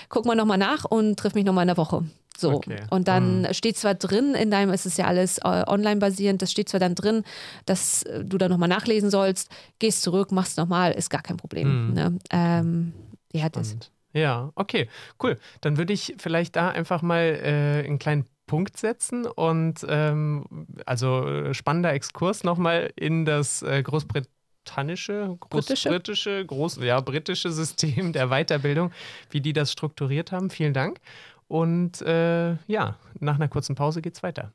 [0.09, 2.03] Guck mal nochmal nach und triff mich nochmal in der Woche.
[2.37, 2.51] So.
[2.53, 2.81] Okay.
[2.89, 3.53] Und dann mhm.
[3.53, 6.79] steht zwar drin, in deinem, es ist ja alles äh, online basierend, das steht zwar
[6.79, 7.23] dann drin,
[7.65, 11.87] dass äh, du da nochmal nachlesen sollst, gehst zurück, machst nochmal, ist gar kein Problem.
[11.87, 11.93] Mhm.
[11.93, 12.17] Ne?
[12.29, 12.93] Ähm,
[13.33, 13.75] ja, das.
[14.17, 14.89] Ja, okay,
[15.21, 15.37] cool.
[15.61, 20.45] Dann würde ich vielleicht da einfach mal äh, einen kleinen Punkt setzen und ähm,
[20.87, 28.91] also spannender Exkurs nochmal in das äh, großbritannische, großbritische, groß, ja, britische System der Weiterbildung,
[29.29, 30.49] wie die das strukturiert haben.
[30.49, 30.99] Vielen Dank.
[31.47, 34.51] Und äh, ja, nach einer kurzen Pause geht's weiter.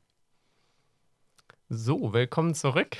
[1.69, 2.97] So, willkommen zurück.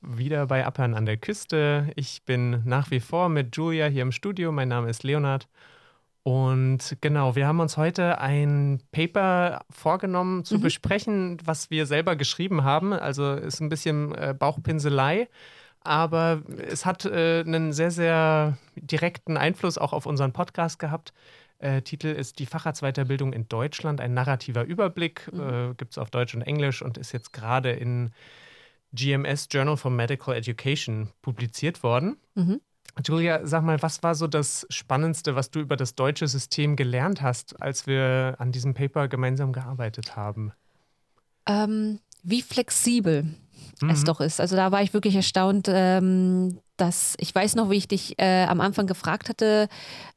[0.00, 1.90] Wieder bei Appern an der Küste.
[1.96, 4.52] Ich bin nach wie vor mit Julia hier im Studio.
[4.52, 5.48] Mein Name ist Leonard.
[6.24, 10.62] Und genau, wir haben uns heute ein Paper vorgenommen zu mhm.
[10.62, 12.94] besprechen, was wir selber geschrieben haben.
[12.94, 15.28] Also ist ein bisschen äh, Bauchpinselei,
[15.80, 21.12] aber es hat äh, einen sehr, sehr direkten Einfluss auch auf unseren Podcast gehabt.
[21.58, 25.30] Äh, Titel ist Die Facharztweiterbildung in Deutschland, ein narrativer Überblick.
[25.30, 25.40] Mhm.
[25.40, 28.12] Äh, Gibt es auf Deutsch und Englisch und ist jetzt gerade in
[28.94, 32.16] GMS Journal for Medical Education publiziert worden.
[32.34, 32.62] Mhm.
[33.04, 37.22] Julia, sag mal, was war so das Spannendste, was du über das deutsche System gelernt
[37.22, 40.52] hast, als wir an diesem Paper gemeinsam gearbeitet haben?
[41.46, 43.34] Ähm, wie flexibel
[43.80, 43.90] mhm.
[43.90, 44.40] es doch ist.
[44.40, 48.44] Also da war ich wirklich erstaunt, ähm, dass ich weiß noch, wie ich dich äh,
[48.44, 49.68] am Anfang gefragt hatte,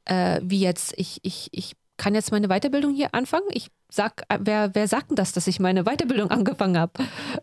[0.05, 3.47] äh, wie jetzt ich, ich, ich kann jetzt meine Weiterbildung hier anfangen.
[3.51, 6.93] Ich sag, äh, wer, wer sagt denn das, dass ich meine Weiterbildung angefangen habe?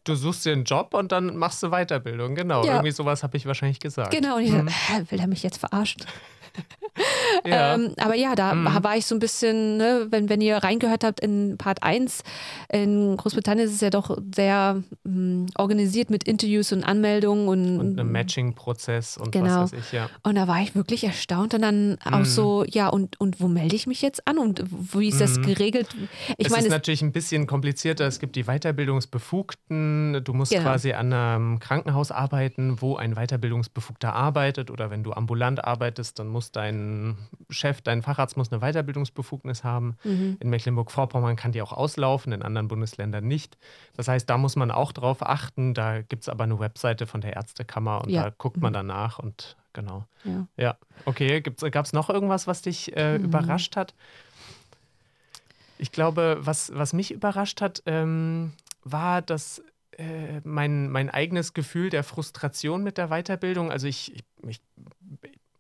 [0.05, 2.65] Du suchst dir einen Job und dann machst du Weiterbildung, genau.
[2.65, 2.75] Ja.
[2.75, 4.11] Irgendwie sowas habe ich wahrscheinlich gesagt.
[4.11, 4.67] Genau, und ich mhm.
[4.67, 6.05] dachte, will er mich jetzt verarschen?
[7.45, 7.75] ja.
[7.75, 8.85] Ähm, aber ja, da mhm.
[8.85, 12.23] war ich so ein bisschen, ne, wenn, wenn ihr reingehört habt in Part 1,
[12.73, 17.81] in Großbritannien ist es ja doch sehr mh, hm, organisiert mit Interviews und Anmeldungen und,
[17.81, 19.63] und einem Matching-Prozess und genau.
[19.63, 20.09] was weiß ich, ja.
[20.23, 21.97] Und da war ich wirklich erstaunt und dann mhm.
[22.05, 25.39] auch so, ja, und, und wo melde ich mich jetzt an und wie ist das
[25.39, 25.47] mhm.
[25.47, 25.89] geregelt?
[26.39, 28.07] Ich es meine, ist natürlich ein bisschen komplizierter.
[28.07, 30.23] Es gibt die Weiterbildungsbefugten.
[30.25, 30.65] Du musst genau.
[30.65, 36.29] quasi an einem Krankenhaus arbeiten, wo ein Weiterbildungsbefugter arbeitet oder wenn du ambulant arbeitest, dann
[36.45, 37.17] muss dein
[37.49, 39.97] Chef, dein Facharzt muss eine Weiterbildungsbefugnis haben.
[40.05, 40.37] Mhm.
[40.41, 43.57] In Mecklenburg-Vorpommern kann die auch auslaufen, in anderen Bundesländern nicht.
[43.97, 45.75] Das heißt, da muss man auch drauf achten.
[45.75, 48.25] Da gibt es aber eine Webseite von der Ärztekammer und ja.
[48.25, 48.75] da guckt man mhm.
[48.75, 50.07] danach und genau.
[50.25, 50.77] Ja, ja.
[51.07, 51.41] okay.
[51.41, 53.25] Gab es noch irgendwas, was dich äh, mhm.
[53.25, 53.95] überrascht hat?
[55.79, 58.53] Ich glaube, was, was mich überrascht hat, ähm,
[58.85, 64.25] war, dass äh, mein, mein eigenes Gefühl der Frustration mit der Weiterbildung, also ich, ich,
[64.47, 64.61] ich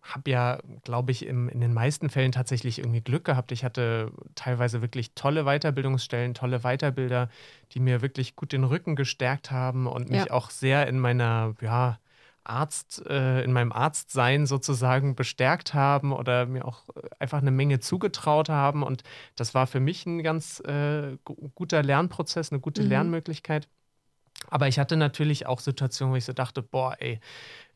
[0.05, 3.53] habe ja, glaube ich, im, in den meisten Fällen tatsächlich irgendwie Glück gehabt.
[3.53, 7.31] Ich hatte teilweise wirklich tolle Weiterbildungsstellen, tolle Weiterbilder,
[7.73, 10.31] die mir wirklich gut den Rücken gestärkt haben und mich ja.
[10.31, 11.99] auch sehr in meiner, ja,
[12.45, 16.85] Arzt, äh, in meinem Arztsein sozusagen bestärkt haben oder mir auch
[17.19, 18.83] einfach eine Menge zugetraut haben.
[18.83, 19.03] Und
[19.35, 21.17] das war für mich ein ganz äh,
[21.55, 22.89] guter Lernprozess, eine gute mhm.
[22.91, 23.69] Lernmöglichkeit.
[24.51, 27.21] Aber ich hatte natürlich auch Situationen, wo ich so dachte, boah, ey,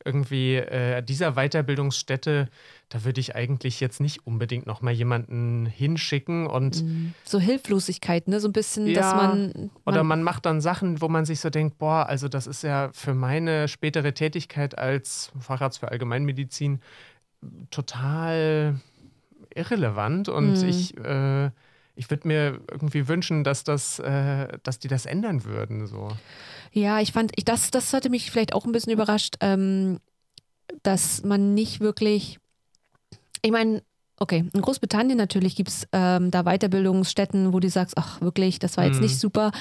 [0.05, 2.49] irgendwie äh, dieser Weiterbildungsstätte,
[2.89, 7.13] da würde ich eigentlich jetzt nicht unbedingt noch mal jemanden hinschicken und mhm.
[7.25, 11.01] so Hilflosigkeit, ne, so ein bisschen, ja, dass man, man, oder man macht dann Sachen,
[11.01, 15.31] wo man sich so denkt, boah, also das ist ja für meine spätere Tätigkeit als
[15.39, 16.79] Facharzt für Allgemeinmedizin
[17.69, 18.79] total
[19.53, 20.69] irrelevant und mhm.
[20.69, 21.51] ich äh,
[21.99, 25.85] ich würde mir irgendwie wünschen, dass das, äh, dass die das ändern würden.
[25.85, 26.07] So.
[26.71, 29.99] Ja, ich fand, ich, das, das hatte mich vielleicht auch ein bisschen überrascht, ähm,
[30.83, 32.39] dass man nicht wirklich,
[33.41, 33.81] ich meine,
[34.21, 38.75] Okay, in Großbritannien natürlich gibt es ähm, da Weiterbildungsstätten, wo du sagst, ach wirklich, das
[38.75, 39.03] war jetzt mhm.
[39.03, 39.51] nicht super.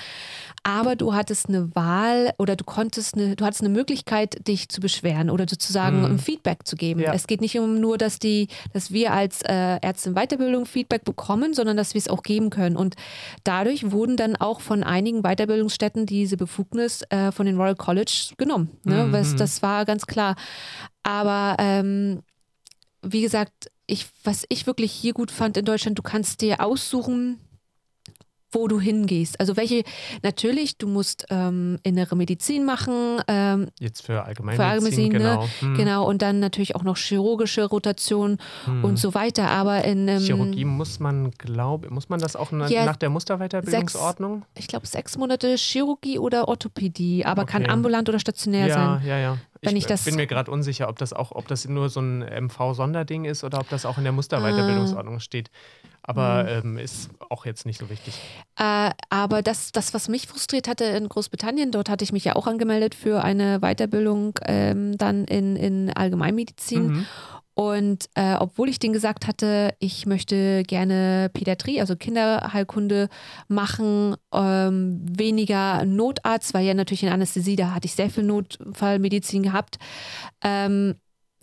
[0.69, 4.83] Aber du hattest eine Wahl oder du konntest eine, du hattest eine Möglichkeit, dich zu
[4.83, 6.19] beschweren oder sozusagen mhm.
[6.19, 7.01] Feedback zu geben.
[7.01, 7.15] Ja.
[7.15, 11.05] Es geht nicht um nur, dass die, dass wir als äh, Ärzte in Weiterbildung Feedback
[11.05, 12.77] bekommen, sondern dass wir es auch geben können.
[12.77, 12.97] Und
[13.45, 18.69] dadurch wurden dann auch von einigen Weiterbildungsstätten diese Befugnis äh, von den Royal College genommen.
[18.85, 19.05] Ne?
[19.05, 19.13] Mhm.
[19.13, 20.37] Das, das war ganz klar.
[21.03, 22.21] Aber ähm,
[23.01, 27.41] wie gesagt, ich, was ich wirklich hier gut fand in Deutschland, du kannst dir aussuchen,
[28.51, 29.39] wo du hingehst.
[29.41, 29.83] Also welche,
[30.23, 33.21] natürlich, du musst ähm, innere Medizin machen.
[33.29, 35.43] Ähm, Jetzt für Allgemeinmedizin, für genau.
[35.43, 35.49] Ne?
[35.61, 35.75] Hm.
[35.77, 38.85] Genau, und dann natürlich auch noch chirurgische Rotation hm.
[38.85, 39.49] und so weiter.
[39.49, 43.11] Aber in ähm, Chirurgie muss man, glaube muss man das auch na, ja, nach der
[43.11, 44.41] Musterweiterbildungsordnung?
[44.41, 47.53] Sechs, ich glaube sechs Monate Chirurgie oder Orthopädie, aber okay.
[47.53, 49.07] kann ambulant oder stationär ja, sein.
[49.07, 49.39] Ja, ja, ja.
[49.61, 52.21] Wenn ich, ich bin mir gerade unsicher, ob das auch, ob das nur so ein
[52.21, 55.21] MV-Sonderding ist oder ob das auch in der Musterweiterbildungsordnung äh.
[55.21, 55.51] steht.
[56.09, 56.77] Aber mhm.
[56.77, 58.19] ähm, ist auch jetzt nicht so wichtig.
[58.59, 62.35] Äh, aber das, das, was mich frustriert hatte in Großbritannien, dort hatte ich mich ja
[62.35, 66.87] auch angemeldet für eine Weiterbildung ähm, dann in, in Allgemeinmedizin.
[66.87, 67.07] Mhm.
[67.53, 73.11] Und äh, obwohl ich denen gesagt hatte, ich möchte gerne Pädiatrie, also Kinderheilkunde
[73.49, 79.43] machen, ähm, weniger Notarzt, weil ja natürlich in Anästhesie, da hatte ich sehr viel Notfallmedizin
[79.43, 79.79] gehabt,
[80.43, 80.95] ähm,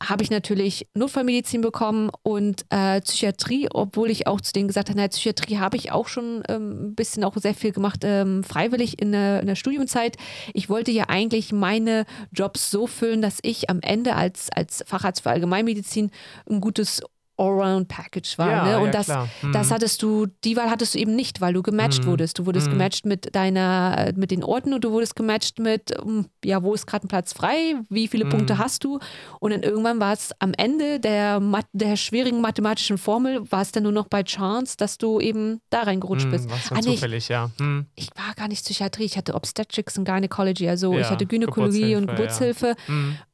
[0.01, 4.99] habe ich natürlich Notfallmedizin bekommen und äh, Psychiatrie, obwohl ich auch zu denen gesagt habe,
[4.99, 9.01] na, Psychiatrie habe ich auch schon ähm, ein bisschen auch sehr viel gemacht, ähm, freiwillig
[9.01, 10.17] in der, in der Studiumzeit.
[10.53, 15.23] Ich wollte ja eigentlich meine Jobs so füllen, dass ich am Ende als, als Facharzt
[15.23, 16.11] für Allgemeinmedizin
[16.49, 17.01] ein gutes
[17.37, 18.49] Allround-Package war.
[18.49, 18.79] Ja, ne?
[18.79, 19.07] Und ja, das,
[19.41, 19.51] hm.
[19.51, 22.07] das hattest du, die Wahl hattest du eben nicht, weil du gematcht hm.
[22.07, 22.39] wurdest.
[22.39, 22.73] Du wurdest hm.
[22.73, 26.85] gematcht mit deiner, mit den Orten und du wurdest gematcht mit, hm, ja, wo ist
[26.87, 28.63] gerade ein Platz frei, wie viele Punkte hm.
[28.63, 28.99] hast du?
[29.39, 31.41] Und dann irgendwann war es am Ende der,
[31.73, 35.81] der schwierigen mathematischen Formel, war es dann nur noch bei Chance, dass du eben da
[35.81, 36.49] reingerutscht hm, bist.
[36.49, 37.49] Was ah, nee, zufällig, ja.
[37.95, 41.95] Ich war gar nicht Psychiatrie, ich hatte Obstetrics und Gynecology, also ja, ich hatte Gynäkologie
[41.95, 42.75] und Geburtshilfe.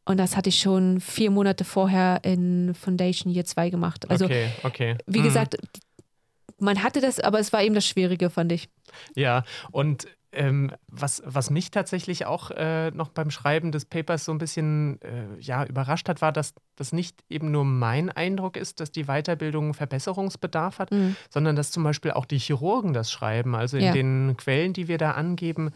[0.06, 4.10] Und das hatte ich schon vier Monate vorher in Foundation Year 2 gemacht.
[4.10, 4.98] Also, okay, okay.
[5.06, 5.24] wie mhm.
[5.24, 5.58] gesagt,
[6.58, 8.70] man hatte das, aber es war eben das Schwierige, fand ich.
[9.16, 14.32] Ja, und ähm, was, was mich tatsächlich auch äh, noch beim Schreiben des Papers so
[14.32, 18.80] ein bisschen äh, ja, überrascht hat, war, dass das nicht eben nur mein Eindruck ist,
[18.80, 21.16] dass die Weiterbildung Verbesserungsbedarf hat, mhm.
[21.30, 23.56] sondern dass zum Beispiel auch die Chirurgen das schreiben.
[23.56, 23.92] Also in ja.
[23.92, 25.72] den Quellen, die wir da angeben,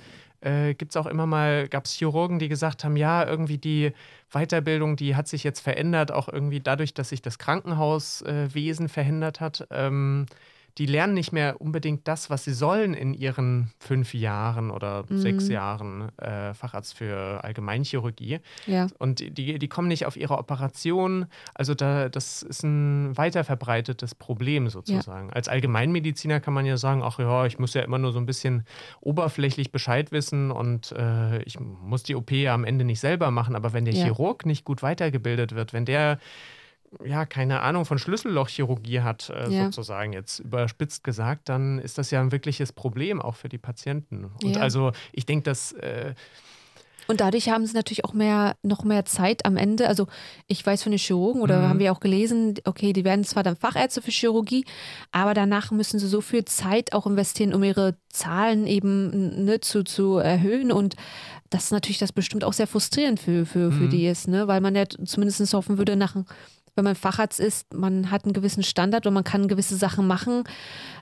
[0.46, 3.92] äh, gibt es auch immer mal, gab es Chirurgen, die gesagt haben, ja, irgendwie die
[4.32, 9.40] Weiterbildung, die hat sich jetzt verändert, auch irgendwie dadurch, dass sich das Krankenhauswesen äh, verändert
[9.40, 9.68] hat.
[9.72, 10.28] Ähm,
[10.78, 15.20] die lernen nicht mehr unbedingt das, was sie sollen in ihren fünf Jahren oder mhm.
[15.20, 18.40] sechs Jahren äh, Facharzt für Allgemeinchirurgie.
[18.68, 18.88] Ja.
[19.00, 21.28] Und die, die kommen nicht auf ihre Operation.
[21.54, 25.30] Also da, das ist ein weiter verbreitetes Problem sozusagen.
[25.30, 25.34] Ja.
[25.34, 28.26] Als Allgemeinmediziner kann man ja sagen, ach ja, ich muss ja immer nur so ein
[28.26, 28.66] bisschen
[29.00, 33.56] oberflächlich Bescheid wissen und äh, ich muss die OP ja am Ende nicht selber machen.
[33.56, 34.04] Aber wenn der ja.
[34.04, 36.20] Chirurg nicht gut weitergebildet wird, wenn der
[37.04, 39.66] ja, keine Ahnung von Schlüssellochchirurgie hat, äh, ja.
[39.66, 44.26] sozusagen jetzt überspitzt gesagt, dann ist das ja ein wirkliches Problem auch für die Patienten.
[44.26, 44.62] Und ja.
[44.62, 46.14] also ich denke, dass äh,
[47.08, 49.88] und dadurch haben sie natürlich auch mehr, noch mehr Zeit am Ende.
[49.88, 50.08] Also
[50.48, 51.70] ich weiß von den Chirurgen oder mhm.
[51.70, 54.66] haben wir auch gelesen, okay, die werden zwar dann Fachärzte für Chirurgie,
[55.12, 59.84] aber danach müssen sie so viel Zeit auch investieren, um ihre Zahlen eben ne, zu,
[59.84, 60.72] zu erhöhen.
[60.72, 60.96] Und
[61.50, 63.90] das ist natürlich das bestimmt auch sehr frustrierend für, für, für mhm.
[63.90, 64.48] die ist, ne?
[64.48, 66.16] weil man ja zumindest hoffen würde, nach
[66.76, 70.44] wenn man Facharzt ist, man hat einen gewissen Standard und man kann gewisse Sachen machen.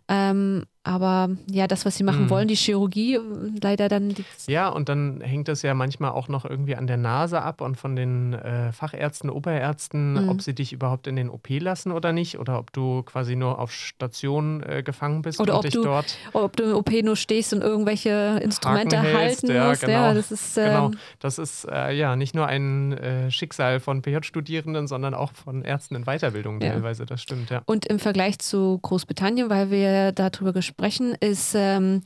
[0.07, 2.30] Ähm, aber ja, das, was sie machen mhm.
[2.30, 3.17] wollen, die Chirurgie,
[3.62, 4.13] leider dann.
[4.48, 7.78] Ja, und dann hängt das ja manchmal auch noch irgendwie an der Nase ab und
[7.78, 10.30] von den äh, Fachärzten, Oberärzten, mhm.
[10.30, 13.60] ob sie dich überhaupt in den OP lassen oder nicht, oder ob du quasi nur
[13.60, 16.17] auf Station äh, gefangen bist oder und ob dich du, dort.
[16.34, 19.82] Ob du im OP nur stehst und irgendwelche Instrumente hältst, halten ja, musst.
[19.82, 19.93] Genau.
[19.93, 20.91] Ja, das ist, ähm, genau.
[21.19, 25.96] Das ist äh, ja nicht nur ein äh, Schicksal von PJ-Studierenden, sondern auch von Ärzten
[25.96, 26.74] in Weiterbildung ja.
[26.74, 27.62] teilweise, das stimmt, ja.
[27.65, 32.01] Und im Vergleich zu Großbritannien, weil wir darüber sprechen, ist, ähm,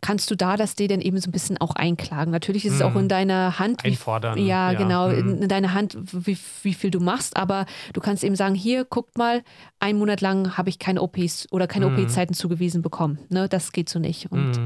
[0.00, 2.30] kannst du da das dir dann eben so ein bisschen auch einklagen.
[2.30, 3.08] Natürlich ist es auch in mhm.
[3.08, 3.82] deiner Hand.
[3.82, 4.38] Wie, Einfordern.
[4.38, 4.78] Ja, ja.
[4.78, 5.42] genau, in, mhm.
[5.42, 9.18] in, deiner Hand, wie, wie viel du machst, aber du kannst eben sagen, hier, guckt
[9.18, 9.42] mal,
[9.80, 11.98] einen Monat lang habe ich keine OPs oder keine mhm.
[11.98, 13.18] OP-Zeiten zugewiesen bekommen.
[13.28, 14.30] Ne, das geht so nicht.
[14.30, 14.60] Und.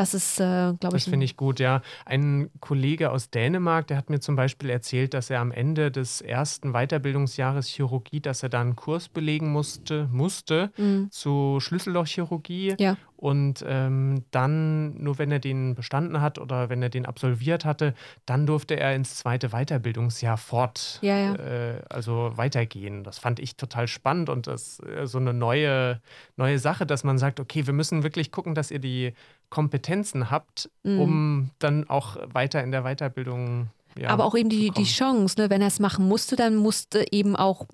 [0.00, 1.04] Das ist, äh, glaube ich.
[1.04, 1.82] Das finde ich gut, ja.
[2.06, 6.22] Ein Kollege aus Dänemark, der hat mir zum Beispiel erzählt, dass er am Ende des
[6.22, 11.10] ersten Weiterbildungsjahres Chirurgie, dass er da einen Kurs belegen musste, musste mhm.
[11.10, 12.76] zu Schlüssellochchirurgie.
[12.78, 12.96] Ja.
[13.18, 17.92] Und ähm, dann, nur wenn er den bestanden hat oder wenn er den absolviert hatte,
[18.24, 21.34] dann durfte er ins zweite Weiterbildungsjahr fort, ja, ja.
[21.34, 23.04] Äh, also weitergehen.
[23.04, 26.00] Das fand ich total spannend und das äh, so eine neue,
[26.38, 29.12] neue Sache, dass man sagt, okay, wir müssen wirklich gucken, dass ihr die
[29.50, 31.00] Kompetenzen habt, mhm.
[31.00, 35.50] um dann auch weiter in der Weiterbildung ja, aber auch eben die, die Chance, ne?
[35.50, 37.66] wenn er es machen musste, dann musste eben auch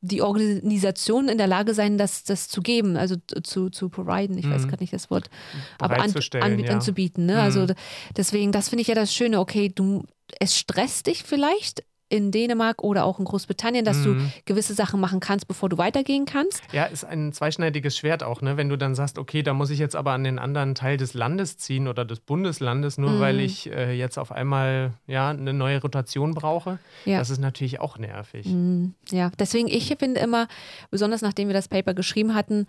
[0.00, 4.46] die Organisation in der Lage sein, das, das zu geben, also zu, zu providen, ich
[4.46, 4.52] mhm.
[4.52, 5.30] weiß gerade nicht das Wort,
[5.78, 6.72] aber an, an, ja.
[6.72, 7.26] anzubieten.
[7.26, 7.40] Ne?
[7.40, 7.62] Also mhm.
[7.62, 7.74] Also
[8.16, 10.04] deswegen, das finde ich ja das Schöne, okay, du,
[10.38, 14.18] es stresst dich vielleicht, in Dänemark oder auch in Großbritannien, dass mhm.
[14.18, 16.62] du gewisse Sachen machen kannst, bevor du weitergehen kannst.
[16.72, 18.56] Ja, ist ein zweischneidiges Schwert auch, ne?
[18.56, 21.14] Wenn du dann sagst, okay, da muss ich jetzt aber an den anderen Teil des
[21.14, 23.20] Landes ziehen oder des Bundeslandes, nur mhm.
[23.20, 26.78] weil ich äh, jetzt auf einmal ja eine neue Rotation brauche.
[27.04, 27.18] Ja.
[27.18, 28.46] Das ist natürlich auch nervig.
[28.46, 28.94] Mhm.
[29.10, 30.48] Ja, deswegen ich finde immer,
[30.90, 32.66] besonders nachdem wir das Paper geschrieben hatten,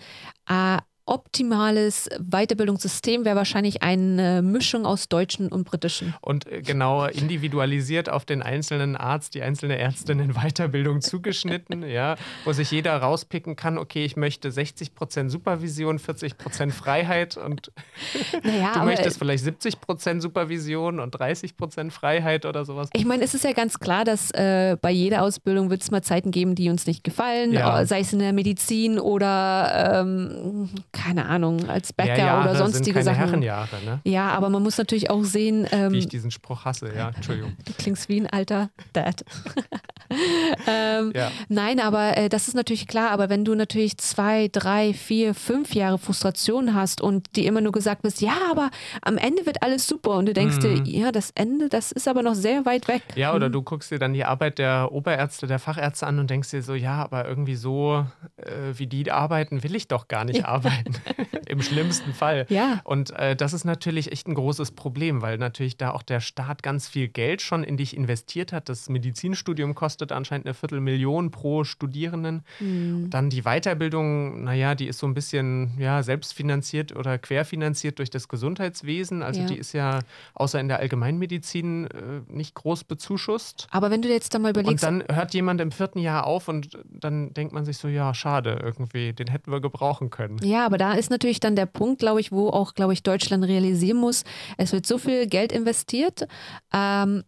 [0.47, 0.77] äh,
[1.11, 6.13] optimales Weiterbildungssystem wäre wahrscheinlich eine Mischung aus deutschen und britischen.
[6.21, 12.15] Und äh, genau individualisiert auf den einzelnen Arzt, die einzelne Ärztin in Weiterbildung zugeschnitten, ja,
[12.45, 17.73] wo sich jeder rauspicken kann, okay, ich möchte 60 Prozent Supervision, 40 Prozent Freiheit und
[18.43, 22.89] naja, du möchtest vielleicht 70 Prozent Supervision und 30 Prozent Freiheit oder sowas.
[22.93, 26.01] Ich meine, es ist ja ganz klar, dass äh, bei jeder Ausbildung wird es mal
[26.01, 27.85] Zeiten geben, die uns nicht gefallen, ja.
[27.85, 30.69] sei es in der Medizin oder ähm,
[31.01, 33.41] keine Ahnung, als Bäcker ja, oder sonstige sind keine Sachen.
[33.41, 34.01] Herrenjahre, ne?
[34.03, 35.67] Ja, aber man muss natürlich auch sehen.
[35.71, 37.53] Ähm, Wie ich diesen Spruch hasse, ja, Entschuldigung.
[37.65, 39.23] Du klingst wie ein alter Dad.
[40.67, 41.31] ähm, ja.
[41.47, 45.73] Nein, aber äh, das ist natürlich klar, aber wenn du natürlich zwei, drei, vier, fünf
[45.73, 48.69] Jahre Frustration hast und dir immer nur gesagt wirst, ja, aber
[49.01, 50.83] am Ende wird alles super und du denkst mhm.
[50.83, 53.03] dir, ja, das Ende, das ist aber noch sehr weit weg.
[53.15, 53.53] Ja, oder mhm.
[53.53, 56.73] du guckst dir dann die Arbeit der Oberärzte, der Fachärzte an und denkst dir so,
[56.73, 58.05] ja, aber irgendwie so,
[58.37, 60.80] äh, wie die arbeiten, will ich doch gar nicht arbeiten.
[61.47, 62.45] Im schlimmsten Fall.
[62.49, 62.81] Ja.
[62.83, 66.63] Und äh, das ist natürlich echt ein großes Problem, weil natürlich da auch der Staat
[66.63, 68.69] ganz viel Geld schon in dich investiert hat.
[68.69, 72.43] Das Medizinstudium kostet anscheinend eine Viertelmillion pro Studierenden.
[72.59, 73.09] Mhm.
[73.09, 78.27] Dann die Weiterbildung, naja, die ist so ein bisschen ja, selbstfinanziert oder querfinanziert durch das
[78.27, 79.23] Gesundheitswesen.
[79.23, 79.47] Also ja.
[79.47, 79.99] die ist ja
[80.33, 81.87] außer in der Allgemeinmedizin äh,
[82.27, 83.67] nicht groß bezuschusst.
[83.71, 84.83] Aber wenn du jetzt da mal überlegst.
[84.85, 88.13] Und dann hört jemand im vierten Jahr auf und dann denkt man sich so, ja,
[88.13, 90.37] schade irgendwie, den hätten wir gebrauchen können.
[90.43, 93.43] Ja, aber da ist natürlich dann der Punkt, glaube ich, wo auch, glaube ich, Deutschland
[93.43, 94.23] realisieren muss,
[94.55, 96.27] es wird so viel Geld investiert.
[96.73, 97.23] Ähm,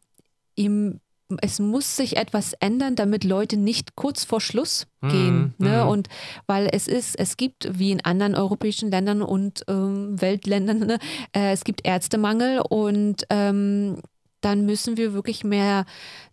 [0.56, 1.02] ihm
[1.42, 5.56] es muss sich etwas ändern, damit Leute nicht kurz vor Schluss gehen.
[5.58, 5.84] Mm, ne?
[5.84, 5.88] Mm.
[5.88, 6.08] Und
[6.48, 11.00] weil es ist, es gibt wie in anderen europäischen Ländern und ähm, Weltländern, ne?
[11.36, 13.98] äh, es gibt Ärztemangel und ähm,
[14.44, 15.86] dann müssen wir wirklich mehr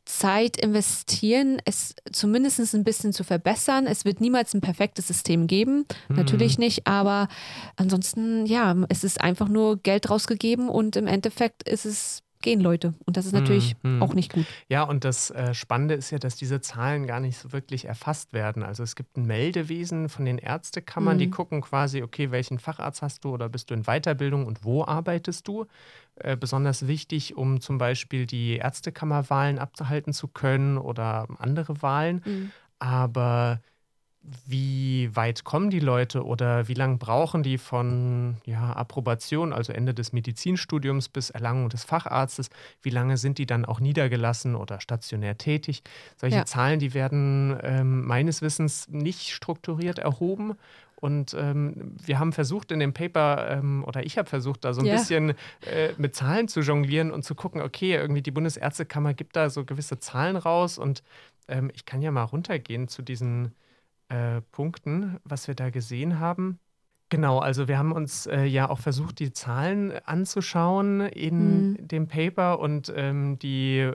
[0.04, 3.86] Zeit investieren, es zumindest ein bisschen zu verbessern.
[3.86, 6.16] Es wird niemals ein perfektes System geben, mhm.
[6.16, 7.28] natürlich nicht, aber
[7.76, 12.94] ansonsten, ja, es ist einfach nur Geld rausgegeben und im Endeffekt ist es gehen Leute.
[13.04, 14.02] Und das ist natürlich mhm.
[14.02, 14.46] auch nicht gut.
[14.68, 18.32] Ja, und das äh, Spannende ist ja, dass diese Zahlen gar nicht so wirklich erfasst
[18.32, 18.62] werden.
[18.62, 21.20] Also es gibt ein Meldewesen von den Ärztekammern, mhm.
[21.20, 24.84] die gucken quasi, okay, welchen Facharzt hast du oder bist du in Weiterbildung und wo
[24.84, 25.66] arbeitest du?
[26.16, 32.22] Äh, besonders wichtig, um zum Beispiel die Ärztekammerwahlen abzuhalten zu können oder andere Wahlen.
[32.24, 32.52] Mhm.
[32.78, 33.60] Aber
[34.22, 39.94] wie weit kommen die Leute oder wie lange brauchen die von ja, Approbation, also Ende
[39.94, 42.50] des Medizinstudiums bis Erlangung des Facharztes?
[42.82, 45.82] Wie lange sind die dann auch niedergelassen oder stationär tätig?
[46.16, 46.44] Solche ja.
[46.44, 50.54] Zahlen, die werden ähm, meines Wissens nicht strukturiert erhoben.
[50.96, 54.82] Und ähm, wir haben versucht in dem Paper, ähm, oder ich habe versucht, da so
[54.82, 54.96] ein ja.
[54.96, 55.30] bisschen
[55.62, 59.64] äh, mit Zahlen zu jonglieren und zu gucken, okay, irgendwie die Bundesärztekammer gibt da so
[59.64, 61.02] gewisse Zahlen raus und
[61.48, 63.52] ähm, ich kann ja mal runtergehen zu diesen
[64.10, 66.60] äh, Punkten, was wir da gesehen haben.
[67.10, 71.88] Genau, also wir haben uns äh, ja auch versucht, die Zahlen anzuschauen in mhm.
[71.88, 73.90] dem Paper und ähm, die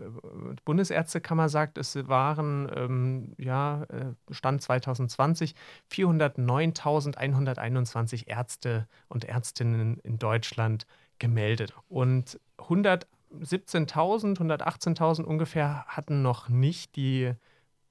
[0.66, 5.56] Bundesärztekammer sagt, es waren, ähm, ja, äh, Stand 2020,
[5.90, 10.86] 409.121 Ärzte und Ärztinnen in Deutschland
[11.18, 11.74] gemeldet.
[11.88, 17.32] Und 117.000, 118.000 ungefähr hatten noch nicht die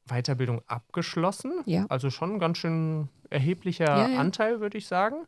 [0.07, 1.63] Weiterbildung abgeschlossen.
[1.67, 1.87] Ja.
[1.89, 4.19] Also schon ein ganz schön erheblicher ja, ja.
[4.19, 5.27] Anteil, würde ich sagen.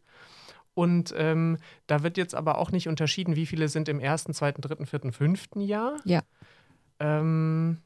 [0.75, 4.61] Und ähm, da wird jetzt aber auch nicht unterschieden, wie viele sind im ersten, zweiten,
[4.61, 5.97] dritten, vierten, fünften Jahr.
[6.05, 6.21] Ja.
[7.01, 7.79] Ähm,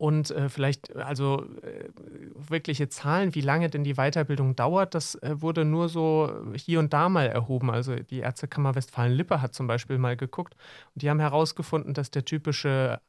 [0.00, 1.90] und äh, vielleicht, also äh,
[2.34, 6.94] wirkliche Zahlen, wie lange denn die Weiterbildung dauert, das äh, wurde nur so hier und
[6.94, 7.70] da mal erhoben.
[7.70, 10.54] Also die Ärztekammer Westfalen-Lippe hat zum Beispiel mal geguckt
[10.94, 13.02] und die haben herausgefunden, dass der typische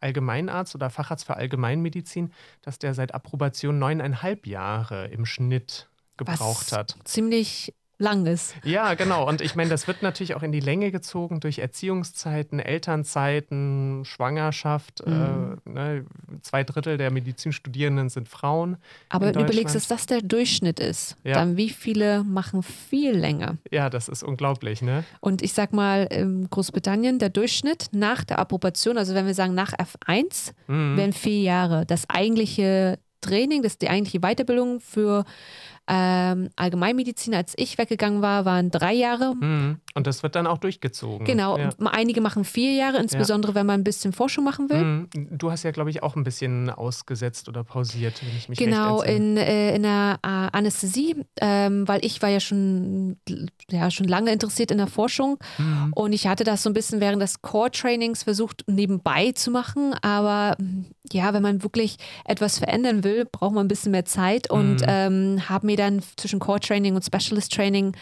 [0.00, 6.72] Allgemeinarzt oder Facharzt für Allgemeinmedizin, dass der seit Approbation neuneinhalb Jahre im Schnitt gebraucht Was
[6.72, 6.96] hat.
[7.04, 8.54] Ziemlich lang ist.
[8.64, 9.26] Ja, genau.
[9.28, 15.06] Und ich meine, das wird natürlich auch in die Länge gezogen durch Erziehungszeiten, Elternzeiten, Schwangerschaft.
[15.06, 15.58] Mhm.
[15.66, 16.06] Äh, ne,
[16.42, 18.76] zwei Drittel der Medizinstudierenden sind Frauen.
[19.08, 21.16] Aber überlegst, dass das der Durchschnitt ist.
[21.24, 21.34] Ja.
[21.34, 23.58] Dann wie viele machen viel länger?
[23.70, 25.04] Ja, das ist unglaublich, ne?
[25.20, 29.54] Und ich sag mal, in Großbritannien, der Durchschnitt nach der Approbation, also wenn wir sagen
[29.54, 30.96] nach F1, mhm.
[30.96, 31.86] wären vier Jahre.
[31.86, 35.24] Das eigentliche Training, das die eigentliche Weiterbildung für
[35.86, 39.34] ähm, Allgemeinmedizin, als ich weggegangen war, waren drei Jahre.
[39.34, 39.78] Mhm.
[39.94, 41.24] Und das wird dann auch durchgezogen.
[41.26, 41.70] Genau, ja.
[41.84, 43.56] einige machen vier Jahre, insbesondere ja.
[43.56, 44.82] wenn man ein bisschen Forschung machen will.
[44.82, 45.08] Mhm.
[45.30, 49.02] Du hast ja, glaube ich, auch ein bisschen ausgesetzt oder pausiert, wenn ich mich Genau,
[49.02, 53.16] in, äh, in der äh, Anästhesie, ähm, weil ich war ja schon,
[53.70, 55.92] ja schon lange interessiert in der Forschung mhm.
[55.94, 60.56] und ich hatte das so ein bisschen während des Core-Trainings versucht, nebenbei zu machen, aber
[61.12, 64.86] ja, wenn man wirklich etwas verändern will, braucht man ein bisschen mehr Zeit und mhm.
[64.86, 67.96] ähm, habe mir mir dann zwischen Core Training und Specialist Training,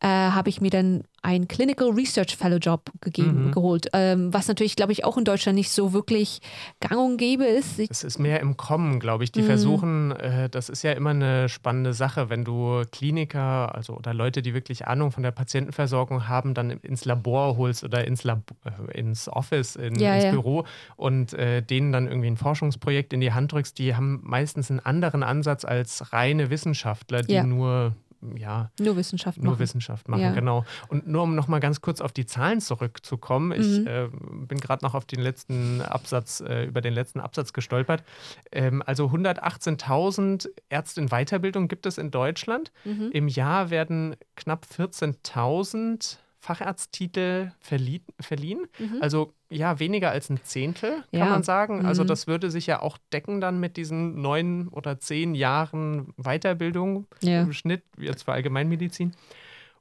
[0.00, 3.52] äh, habe ich mir dann einen Clinical Research Fellow Job gegeben, mhm.
[3.52, 6.40] geholt, ähm, was natürlich, glaube ich, auch in Deutschland nicht so wirklich
[6.80, 7.78] gang und gäbe ist.
[7.78, 9.32] Es ist mehr im Kommen, glaube ich.
[9.32, 9.46] Die mhm.
[9.46, 14.42] versuchen, äh, das ist ja immer eine spannende Sache, wenn du Kliniker, also oder Leute,
[14.42, 18.98] die wirklich Ahnung von der Patientenversorgung haben, dann ins Labor holst oder ins, Lab äh,
[18.98, 20.30] ins Office, in, ja, ins ja.
[20.30, 20.64] Büro
[20.96, 24.80] und äh, denen dann irgendwie ein Forschungsprojekt in die Hand drückst, die haben meistens einen
[24.80, 27.42] anderen Ansatz als reine Wissenschaftler, die ja.
[27.42, 27.94] nur
[28.36, 29.60] ja, nur Wissenschaft nur machen.
[29.60, 30.32] Wissenschaft machen, ja.
[30.32, 30.64] genau.
[30.88, 33.86] Und nur um noch mal ganz kurz auf die Zahlen zurückzukommen, ich mhm.
[33.86, 34.08] äh,
[34.46, 38.02] bin gerade noch auf den letzten Absatz, äh, über den letzten Absatz gestolpert.
[38.50, 42.72] Ähm, also 118.000 Ärzte in Weiterbildung gibt es in Deutschland.
[42.84, 43.10] Mhm.
[43.12, 48.66] Im Jahr werden knapp 14.000 Facharzttitel verlie verliehen.
[48.78, 48.98] Mhm.
[49.00, 51.24] Also ja, weniger als ein Zehntel, kann ja.
[51.26, 51.86] man sagen.
[51.86, 52.08] Also mhm.
[52.08, 57.42] Das würde sich ja auch decken dann mit diesen neun oder zehn Jahren Weiterbildung ja.
[57.42, 59.12] im Schnitt, jetzt für Allgemeinmedizin.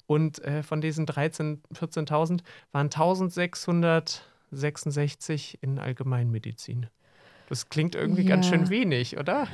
[0.06, 2.40] Und äh, von diesen 13.000, 14.000
[2.72, 6.88] waren 1666 in Allgemeinmedizin.
[7.50, 8.30] Das klingt irgendwie ja.
[8.30, 9.48] ganz schön wenig, oder?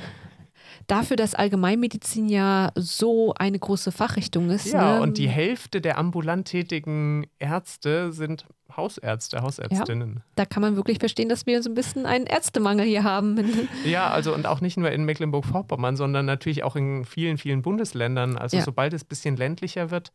[0.86, 4.72] Dafür, dass Allgemeinmedizin ja so eine große Fachrichtung ist.
[4.72, 5.02] Ja, ne?
[5.02, 8.46] und die Hälfte der ambulant tätigen Ärzte sind
[8.76, 10.14] Hausärzte, Hausärztinnen.
[10.16, 13.68] Ja, da kann man wirklich verstehen, dass wir so ein bisschen einen Ärztemangel hier haben.
[13.84, 18.36] ja, also und auch nicht nur in Mecklenburg-Vorpommern, sondern natürlich auch in vielen, vielen Bundesländern.
[18.36, 18.62] Also ja.
[18.64, 20.12] sobald es ein bisschen ländlicher wird,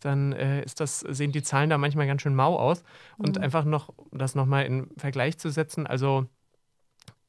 [0.00, 2.82] dann äh, ist das, sehen die Zahlen da manchmal ganz schön mau aus.
[3.16, 3.42] Und mhm.
[3.42, 6.26] einfach noch, das nochmal in Vergleich zu setzen, also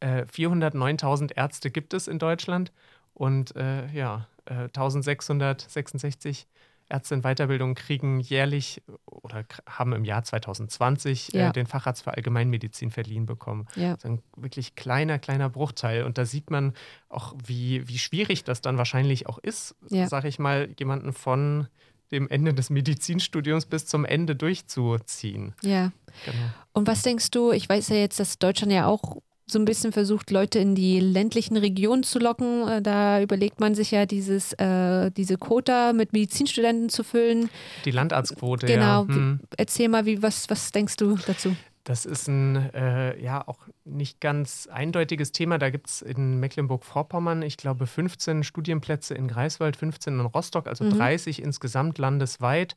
[0.08, 2.72] 409.000 äh, Ärzte gibt es in Deutschland
[3.14, 6.47] und äh, ja, äh, 1666
[6.88, 11.49] Ärzte in Weiterbildung kriegen jährlich oder haben im Jahr 2020 äh, ja.
[11.49, 13.68] äh, den Facharzt für Allgemeinmedizin verliehen bekommen.
[13.76, 13.93] Ja.
[13.93, 16.03] Das ist ein wirklich kleiner, kleiner Bruchteil.
[16.03, 16.74] Und da sieht man
[17.10, 20.08] auch, wie, wie schwierig das dann wahrscheinlich auch ist, ja.
[20.08, 21.68] sage ich mal, jemanden von
[22.12, 25.56] dem Ende des Medizinstudiums bis zum Ende durchzuziehen.
[25.64, 25.91] Ja.
[26.24, 26.38] Genau.
[26.74, 29.18] Und was denkst du, ich weiß ja jetzt, dass Deutschland ja auch
[29.48, 32.68] so ein bisschen versucht, Leute in die ländlichen Regionen zu locken.
[32.68, 37.50] Äh, da überlegt man sich ja, dieses, äh, diese Quota mit Medizinstudenten zu füllen.
[37.86, 39.02] Die Landarztquote, genau.
[39.02, 39.04] ja.
[39.04, 39.38] Genau.
[39.58, 41.56] Erzähl mal, wie, was, was denkst du dazu?
[41.84, 45.60] Das ist ein äh, ja auch nicht ganz eindeutiges Thema.
[45.60, 50.84] Da gibt es in Mecklenburg-Vorpommern, ich glaube, 15 Studienplätze in Greifswald, 15 in Rostock, also
[50.84, 50.98] mhm.
[50.98, 52.76] 30 insgesamt landesweit.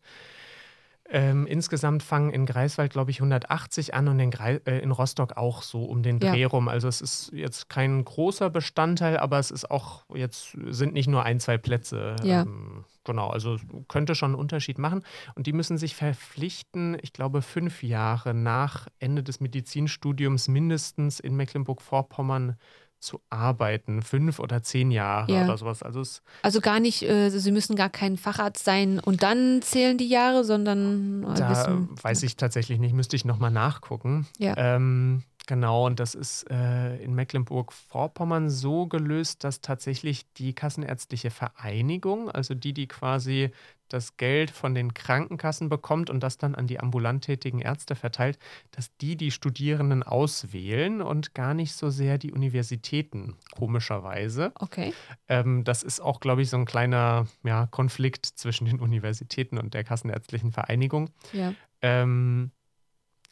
[1.11, 5.39] Ähm, insgesamt fangen in Greifswald, glaube ich, 180 an und in, Gre äh, in Rostock
[5.39, 6.49] auch so um den Dreh ja.
[6.49, 6.69] rum.
[6.69, 11.23] Also es ist jetzt kein großer Bestandteil, aber es ist auch, jetzt sind nicht nur
[11.23, 12.17] ein, zwei Plätze.
[12.23, 12.43] Ja.
[12.43, 13.57] Ähm, genau, also
[13.89, 15.03] könnte schon einen Unterschied machen.
[15.35, 21.37] Und die müssen sich verpflichten, ich glaube, fünf Jahre nach Ende des Medizinstudiums mindestens in
[21.37, 22.57] Mecklenburg-Vorpommern
[23.01, 25.45] zu arbeiten, fünf oder zehn Jahre ja.
[25.45, 25.83] oder sowas.
[25.83, 26.03] Also,
[26.43, 30.45] also gar nicht, äh, Sie müssen gar kein Facharzt sein und dann zählen die Jahre,
[30.45, 34.27] sondern äh, da wissen, weiß ich tatsächlich nicht, müsste ich nochmal nachgucken.
[34.39, 34.55] Ja.
[34.57, 42.31] Ähm, Genau, und das ist äh, in Mecklenburg-Vorpommern so gelöst, dass tatsächlich die Kassenärztliche Vereinigung,
[42.31, 43.51] also die, die quasi
[43.89, 48.39] das Geld von den Krankenkassen bekommt und das dann an die ambulant tätigen Ärzte verteilt,
[48.71, 54.53] dass die die Studierenden auswählen und gar nicht so sehr die Universitäten, komischerweise.
[54.57, 54.93] Okay.
[55.29, 59.75] Ähm, das ist auch, glaube ich, so ein kleiner ja, Konflikt zwischen den Universitäten und
[59.75, 61.11] der Kassenärztlichen Vereinigung.
[61.33, 61.55] Ja.
[61.81, 62.51] Ähm,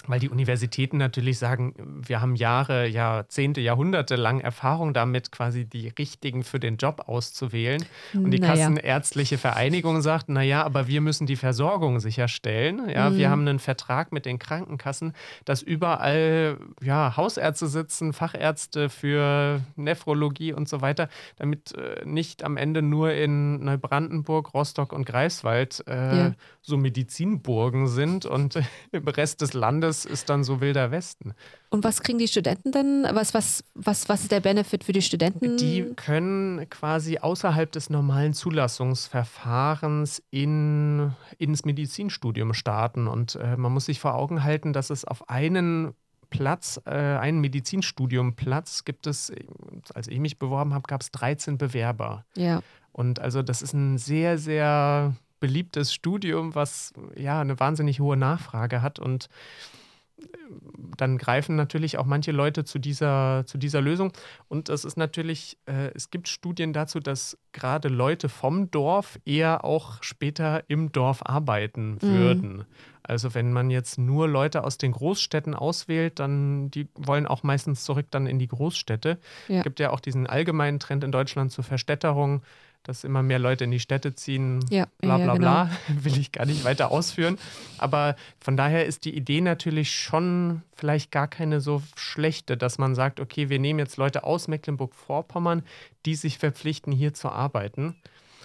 [0.09, 1.75] weil die Universitäten natürlich sagen,
[2.07, 7.85] wir haben Jahre, Jahrzehnte, Jahrhunderte lang Erfahrung damit, quasi die richtigen für den Job auszuwählen.
[8.15, 8.55] Und die naja.
[8.55, 12.89] Kassenärztliche Vereinigung sagt, naja, aber wir müssen die Versorgung sicherstellen.
[12.89, 13.17] Ja, mhm.
[13.17, 15.13] wir haben einen Vertrag mit den Krankenkassen,
[15.45, 22.57] dass überall ja, Hausärzte sitzen, Fachärzte für Nephrologie und so weiter, damit äh, nicht am
[22.57, 26.33] Ende nur in Neubrandenburg, Rostock und Greifswald äh, ja.
[26.63, 28.59] so Medizinburgen sind und
[28.93, 31.35] im Rest des Landes das ist dann so wilder Westen.
[31.71, 33.05] Und was kriegen die Studenten dann?
[33.13, 35.57] Was, was, was, was ist der Benefit für die Studenten?
[35.57, 43.07] Die können quasi außerhalb des normalen Zulassungsverfahrens in, ins Medizinstudium starten.
[43.09, 45.95] Und äh, man muss sich vor Augen halten, dass es auf einen
[46.29, 49.33] Platz, äh, einen Medizinstudiumplatz gibt es,
[49.95, 52.25] als ich mich beworben habe, gab es 13 Bewerber.
[52.37, 52.63] Ja.
[52.93, 58.83] Und also das ist ein sehr, sehr beliebtes Studium, was ja eine wahnsinnig hohe Nachfrage
[58.83, 59.29] hat und
[60.97, 64.13] dann greifen natürlich auch manche Leute zu dieser, zu dieser Lösung.
[64.49, 69.65] Und es ist natürlich, äh, es gibt Studien dazu, dass gerade Leute vom Dorf eher
[69.65, 72.01] auch später im Dorf arbeiten mhm.
[72.01, 72.57] würden.
[72.57, 72.65] Mhm.
[73.03, 77.85] Also wenn man jetzt nur Leute aus den Großstädten auswählt, dann die wollen auch meistens
[77.85, 79.19] zurück dann in die Großstädte.
[79.49, 79.63] Es ja.
[79.63, 82.43] gibt ja auch diesen allgemeinen Trend in Deutschland zur Verstädterung
[82.87, 85.39] dass immer mehr Leute in die Städte ziehen, Ja, bla ja, bla genau.
[85.39, 87.39] bla, will ich gar nicht weiter ausführen.
[87.79, 92.95] Aber von daher ist die Idee natürlich schon vielleicht gar keine so schlechte, dass man
[92.95, 95.63] sagt, okay, wir nehmen jetzt Leute aus Mecklenburg-Vorpommern,
[96.05, 97.97] die sich verpflichten, hier zu arbeiten.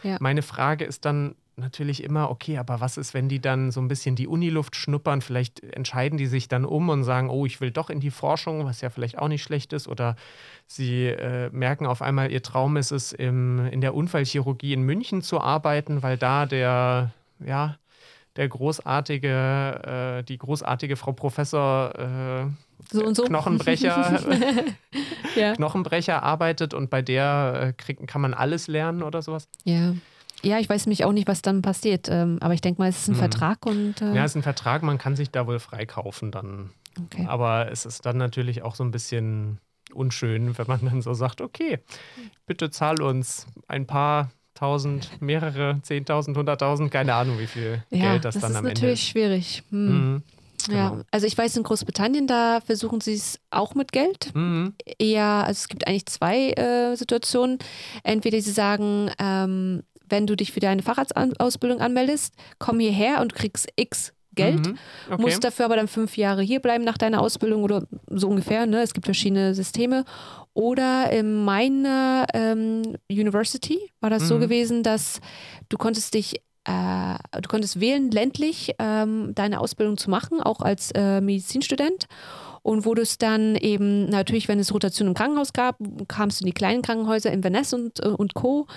[0.03, 0.17] Ja.
[0.19, 3.87] Meine Frage ist dann natürlich immer, okay, aber was ist, wenn die dann so ein
[3.87, 5.21] bisschen die Uniluft schnuppern?
[5.21, 8.65] Vielleicht entscheiden die sich dann um und sagen, oh, ich will doch in die Forschung,
[8.65, 9.87] was ja vielleicht auch nicht schlecht ist.
[9.87, 10.15] Oder
[10.67, 15.21] sie äh, merken auf einmal, ihr Traum ist es, im, in der Unfallchirurgie in München
[15.21, 17.77] zu arbeiten, weil da der, ja,
[18.35, 22.45] der großartige, äh, die großartige Frau Professor äh,
[22.91, 23.23] So und so.
[23.23, 24.19] Knochenbrecher,
[25.35, 25.53] ja.
[25.53, 29.47] Knochenbrecher arbeitet und bei der äh, kriegt, kann man alles lernen oder sowas.
[29.63, 29.93] ja.
[30.43, 32.07] Ja, ich weiß nämlich auch nicht, was dann passiert.
[32.09, 33.19] Ähm, aber ich denke mal, es ist ein Mhm.
[33.19, 36.71] Vertrag und äh, Ja, es ist ein Vertrag, man kann sich da wohl freikaufen dann.
[36.99, 37.25] okay.
[37.27, 39.59] Aber es ist dann natürlich auch so ein bisschen
[39.93, 41.79] unschön, wenn man dann so sagt, okay,
[42.45, 48.25] bitte zahl uns ein paar tausend, mehrere, zehntausend, hunderttausend, keine Ahnung, wie viel ja, Geld
[48.25, 49.07] das, das dann ist am Ende natürlich ist.
[49.09, 49.63] schwierig.
[49.69, 50.13] Hm.
[50.13, 50.23] Mhm.
[50.69, 51.01] Ja, genau.
[51.09, 54.33] also ich weiß, in Großbritannien, da versuchen sie es auch mit Geld.
[54.35, 54.75] Mhm.
[54.99, 57.57] Eher, also es gibt eigentlich zwei äh, Situationen.
[58.03, 59.81] Entweder sie sagen, ähm,
[60.11, 64.65] wenn du dich für deine Fahrradausbildung anmeldest, komm hierher und kriegst X Geld.
[64.67, 64.77] Mhm.
[65.09, 65.21] Okay.
[65.21, 68.65] Musst dafür aber dann fünf Jahre hier bleiben nach deiner Ausbildung oder so ungefähr.
[68.65, 68.81] Ne?
[68.81, 70.05] Es gibt verschiedene Systeme.
[70.53, 74.39] Oder in meiner ähm, University war das so Mhm.
[74.41, 75.19] gewesen, dass
[75.69, 80.91] du konntest dich äh, du konntest wählen, ländlich ähm, deine Ausbildung zu machen, auch als
[80.91, 82.05] äh, Medizinstudent.
[82.63, 86.43] Und wo du es dann eben, natürlich, wenn es Rotation im Krankenhaus gab, kamst du
[86.43, 88.67] in die kleinen Krankenhäuser, Inverness und, äh, und Co.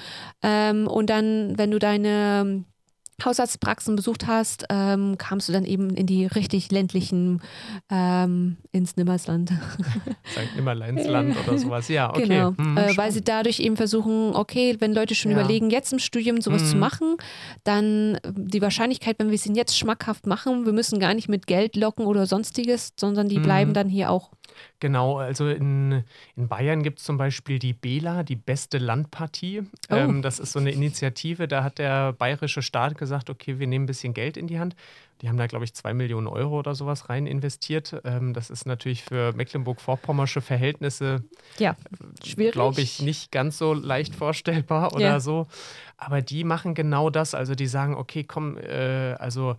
[0.42, 2.64] Ähm, und dann, wenn du deine
[3.22, 7.42] Hausarztpraxen besucht hast, ähm, kamst du dann eben in die richtig ländlichen,
[7.90, 9.52] ähm, ins Nimmersland.
[10.30, 10.54] St.
[10.56, 11.88] Nimmerleinsland oder sowas.
[11.88, 12.22] Ja, okay.
[12.26, 15.38] Genau, Mhm, äh, weil sie dadurch eben versuchen, okay, wenn Leute schon Ja.
[15.38, 16.66] überlegen, jetzt im Studium sowas Mhm.
[16.66, 17.16] zu machen,
[17.64, 21.28] dann äh, die Wahrscheinlichkeit, wenn wir es ihnen jetzt schmackhaft machen, wir müssen gar nicht
[21.28, 23.42] mit Geld locken oder sonstiges, sondern die Mhm.
[23.42, 24.30] bleiben dann hier auch.
[24.80, 26.04] Genau, also in,
[26.36, 29.62] in Bayern gibt es zum Beispiel die BELA, die beste Landpartie.
[29.90, 29.94] Oh.
[29.94, 33.84] Ähm, das ist so eine Initiative, da hat der bayerische Staat gesagt, okay, wir nehmen
[33.84, 34.76] ein bisschen Geld in die Hand.
[35.22, 37.96] Die haben da, glaube ich, zwei Millionen Euro oder sowas rein investiert.
[38.04, 41.24] Ähm, das ist natürlich für Mecklenburg-Vorpommersche Verhältnisse,
[41.58, 41.76] Ja,
[42.22, 42.52] schwierig.
[42.52, 45.20] glaube ich, nicht ganz so leicht vorstellbar oder Ja.
[45.20, 45.46] so.
[45.96, 47.34] Aber die machen genau das.
[47.34, 49.56] Also die sagen, okay, komm, äh, also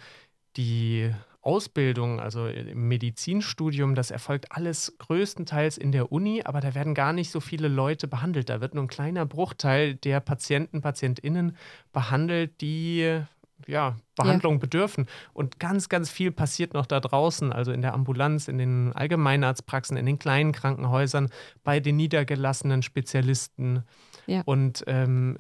[0.58, 1.12] die
[1.46, 7.14] Ausbildung, also im Medizinstudium, das erfolgt alles größtenteils in der Uni, aber da werden gar
[7.14, 8.50] nicht so viele Leute behandelt.
[8.50, 11.56] Da wird nur ein kleiner Bruchteil der Patienten, PatientInnen
[11.94, 13.22] behandelt, die
[13.68, 15.08] ja, Behandlung bedürfen.
[15.34, 19.98] Und ganz, ganz viel passiert noch da draußen, also in der Ambulanz, in den Allgemeinarztpraxen,
[19.98, 21.30] in den kleinen Krankenhäusern,
[21.64, 23.84] bei den niedergelassenen Spezialisten.
[24.28, 24.42] Ja.
[24.46, 25.38] Und ähm,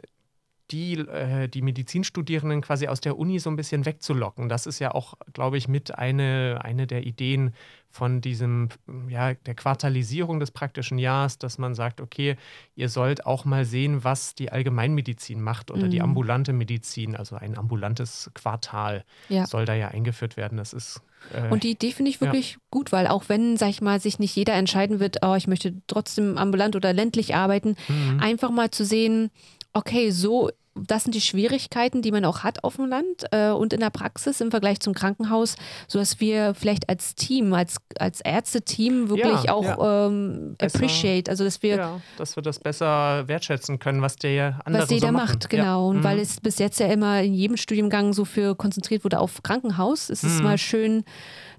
[0.71, 4.49] die, äh, die Medizinstudierenden quasi aus der Uni so ein bisschen wegzulocken.
[4.49, 7.53] Das ist ja auch, glaube ich, mit eine, eine der Ideen
[7.89, 8.69] von diesem,
[9.07, 12.35] ja, der Quartalisierung des praktischen Jahres, dass man sagt, okay,
[12.75, 16.05] ihr sollt auch mal sehen, was die Allgemeinmedizin macht oder die Mhm.
[16.05, 19.45] ambulante Medizin, also ein ambulantes Quartal Ja.
[19.45, 20.57] soll da ja eingeführt werden.
[20.57, 21.01] Das ist
[21.31, 24.19] äh, Und die Idee finde ich wirklich gut, weil auch wenn, sag ich mal, sich
[24.19, 28.19] nicht jeder entscheiden wird, oh, ich möchte trotzdem ambulant oder ländlich arbeiten, mhm.
[28.19, 29.31] einfach mal zu sehen,
[29.75, 33.71] okay, so, das sind die Schwierigkeiten, die man auch hat auf dem Land äh, und
[33.71, 35.55] in der Praxis im Vergleich zum Krankenhaus,
[35.87, 40.07] sodass wir vielleicht als Team, als, als Ärzteteam wirklich Ja, auch ja.
[40.07, 44.83] Ähm, appreciate, also dass wir ja, dass wir das besser wertschätzen können, was der andere
[44.83, 45.87] was jeder so macht, genau.
[45.89, 46.03] Und Mhm.
[46.03, 50.09] weil es bis jetzt ja immer in jedem Studiengang so für konzentriert wurde auf Krankenhaus,
[50.09, 50.43] ist es Mhm.
[50.43, 51.03] mal schön,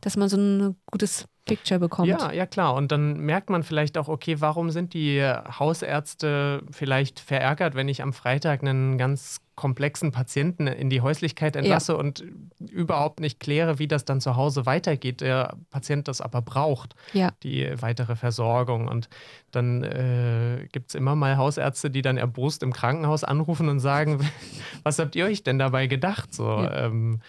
[0.03, 2.09] dass man so ein gutes Picture bekommt.
[2.09, 2.75] Ja, ja klar.
[2.75, 8.03] Und dann merkt man vielleicht auch, okay, warum sind die Hausärzte vielleicht verärgert, wenn ich
[8.03, 12.23] am Freitag einen ganz komplexen Patienten in die Häuslichkeit entlasse und
[12.61, 17.31] überhaupt nicht kläre, wie das dann zu Hause weitergeht, der Patient das aber braucht, Ja.
[17.43, 18.87] die weitere Versorgung.
[18.87, 19.09] Und
[19.53, 24.19] dann äh, gibt es immer mal Hausärzte, die dann erbost im Krankenhaus anrufen und sagen,
[24.83, 26.35] was habt ihr euch denn dabei gedacht?
[26.35, 26.87] So, Ja.
[26.87, 27.21] ähm,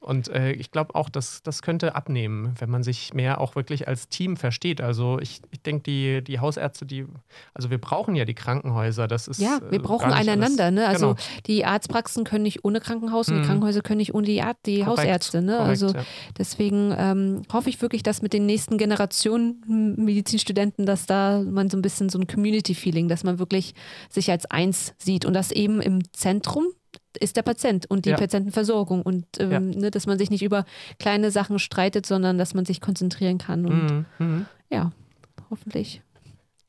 [0.00, 3.88] und äh, ich glaube auch, dass das könnte abnehmen, wenn man sich mehr auch wirklich
[3.88, 4.80] als Team versteht.
[4.80, 7.06] Also ich, ich denke, die, die Hausärzte, die,
[7.54, 9.08] also wir brauchen ja die Krankenhäuser.
[9.08, 10.64] Das ist Ja, wir äh, brauchen einander.
[10.64, 10.86] alles- Ne?
[10.86, 11.20] Also genau.
[11.46, 13.40] die Arztpraxen können nicht ohne Krankenhaus und Mhm.
[13.42, 15.42] die Krankenhäuser können nicht ohne die, Ar die Korrekt, Hausärzte.
[15.42, 15.52] Ne?
[15.58, 16.04] korrekt, also ja.
[16.38, 21.70] deswegen ähm, hoffe ich wirklich, dass mit den nächsten Generationen hm, Medizinstudenten, dass da man
[21.70, 23.74] so ein bisschen so ein Community-Feeling, dass man wirklich
[24.10, 26.66] sich als eins sieht und das eben im Zentrum
[27.20, 28.16] ist der Patient und die Ja.
[28.16, 29.60] Patientenversorgung und ähm, Ja.
[29.60, 30.64] ne, dass man sich nicht über
[30.98, 34.46] kleine Sachen streitet, sondern dass man sich konzentrieren kann und Mhm, mhm.
[34.70, 34.92] ja,
[35.50, 36.02] hoffentlich.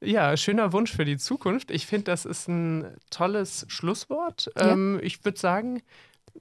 [0.01, 1.71] Ja, schöner Wunsch für die Zukunft.
[1.71, 4.49] Ich finde, das ist ein tolles Schlusswort.
[4.57, 4.71] Ja.
[4.71, 5.81] Ähm, ich würde sagen,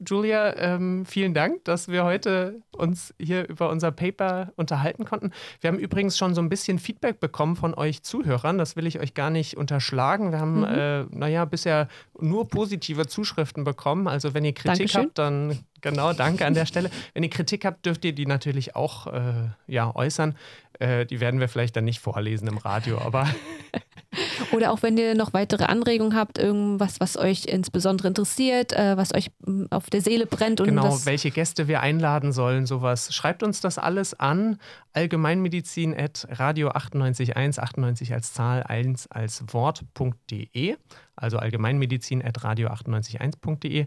[0.06, 5.32] Julia, ähm, vielen Dank, dass wir heute uns hier über unser Paper unterhalten konnten.
[5.60, 8.58] Wir haben übrigens schon so ein bisschen Feedback bekommen von euch Zuhörern.
[8.58, 10.32] Das will ich euch gar nicht unterschlagen.
[10.32, 10.64] Wir haben, Mhm.
[10.64, 11.88] äh, naja, bisher
[12.20, 14.08] nur positive Zuschriften bekommen.
[14.08, 15.02] Also wenn ihr Kritik Dankeschön.
[15.06, 16.90] habt, dann genau, danke an der Stelle.
[17.14, 20.36] Wenn ihr Kritik habt, dürft ihr die natürlich auch äh, ja, äußern.
[20.78, 23.28] Äh, die werden wir vielleicht dann nicht vorlesen im Radio, aber
[24.52, 29.14] Oder auch wenn ihr noch weitere Anregungen habt, irgendwas, was euch insbesondere interessiert, äh, was
[29.14, 33.14] euch mm, auf der Seele brennt und Genau, welche Gäste wir einladen sollen, sowas.
[33.14, 34.58] Schreibt uns das alles an.
[34.92, 40.76] Allgemeinmedizin at radio 98.1, 98 als Zahl, 1 als Wort.de.
[41.14, 43.86] Also allgemeinmedizin at radio 98.1.de.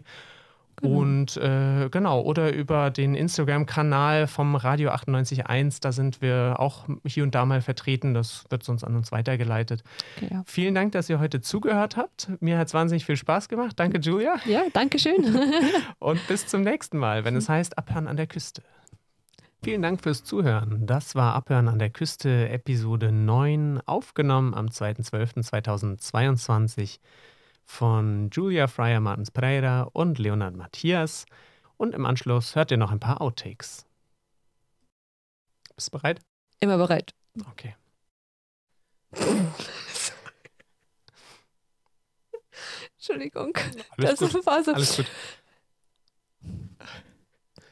[0.82, 0.98] Genau.
[0.98, 7.22] Und äh, genau, oder über den Instagram-Kanal vom Radio 98.1, da sind wir auch hier
[7.22, 8.14] und da mal vertreten.
[8.14, 9.84] Das wird sonst an uns weitergeleitet.
[10.28, 10.42] ja.
[10.44, 12.28] Vielen Dank, dass ihr heute zugehört habt.
[12.40, 13.78] Mir hat es wahnsinnig viel Spaß gemacht.
[13.78, 14.36] Danke, Julia.
[14.44, 15.24] ja, danke schön.
[16.00, 18.62] Und bis zum nächsten Mal, wenn es heißt Abhören an der Küste.
[19.64, 20.84] Vielen Dank fürs Zuhören.
[20.86, 26.98] Das war Abhören an der Küste, Episode 9, aufgenommen am 2.12.2022
[27.72, 31.24] von Julia Fryer Martins Pereira und Leonard Matthias.
[31.78, 33.86] Und im Anschluss hört ihr noch ein paar Outtakes.
[35.74, 36.20] Bist du bereit?
[36.60, 37.14] Immer bereit.
[37.50, 37.74] Okay.
[42.98, 43.56] Entschuldigung.
[43.96, 44.44] Alles das gut.
[44.44, 44.74] war so.
[44.74, 45.06] Alles gut.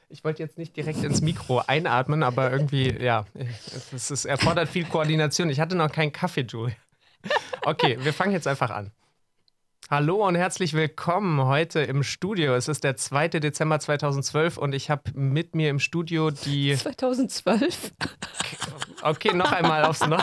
[0.09, 3.27] Ich wollte jetzt nicht direkt ins Mikro einatmen, aber irgendwie, ja,
[3.93, 5.51] es, ist, erfordert viel Koordination.
[5.51, 6.75] Ich hatte noch keinen Kaffee, Julie.
[7.63, 8.93] Okay, wir fangen jetzt einfach an.
[9.91, 12.55] Hallo und herzlich willkommen heute im Studio.
[12.55, 13.27] Es ist der 2.
[13.27, 16.77] Dezember 2012 und ich habe mit mir im Studio die.
[16.79, 17.93] 2012.
[19.03, 20.23] Okay, noch einmal aufs Neue.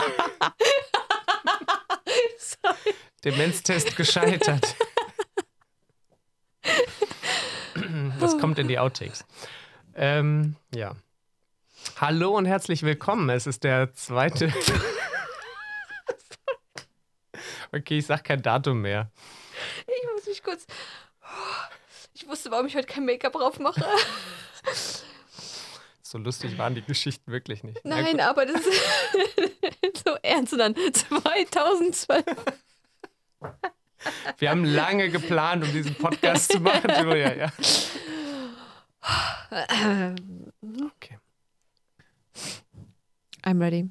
[2.38, 2.94] Sorry.
[3.22, 4.74] Demenztest gescheitert.
[8.20, 9.26] Das kommt in die Outtakes.
[9.94, 10.94] Ähm, ja.
[12.00, 13.28] Hallo und herzlich willkommen.
[13.28, 14.50] Es ist der zweite.
[17.70, 19.10] Okay, ich sag kein Datum mehr.
[19.86, 20.66] Ich muss mich kurz.
[22.14, 23.84] Ich wusste, warum ich heute kein Make-up drauf mache.
[26.02, 27.84] So lustig waren die Geschichten wirklich nicht.
[27.84, 30.54] Nein, aber das ist so ernst.
[30.54, 32.24] Und dann 2012.
[34.38, 37.34] Wir haben lange geplant, um diesen Podcast zu machen, Julia.
[37.34, 37.52] Ja.
[40.86, 41.18] Okay.
[43.44, 43.88] I'm ready.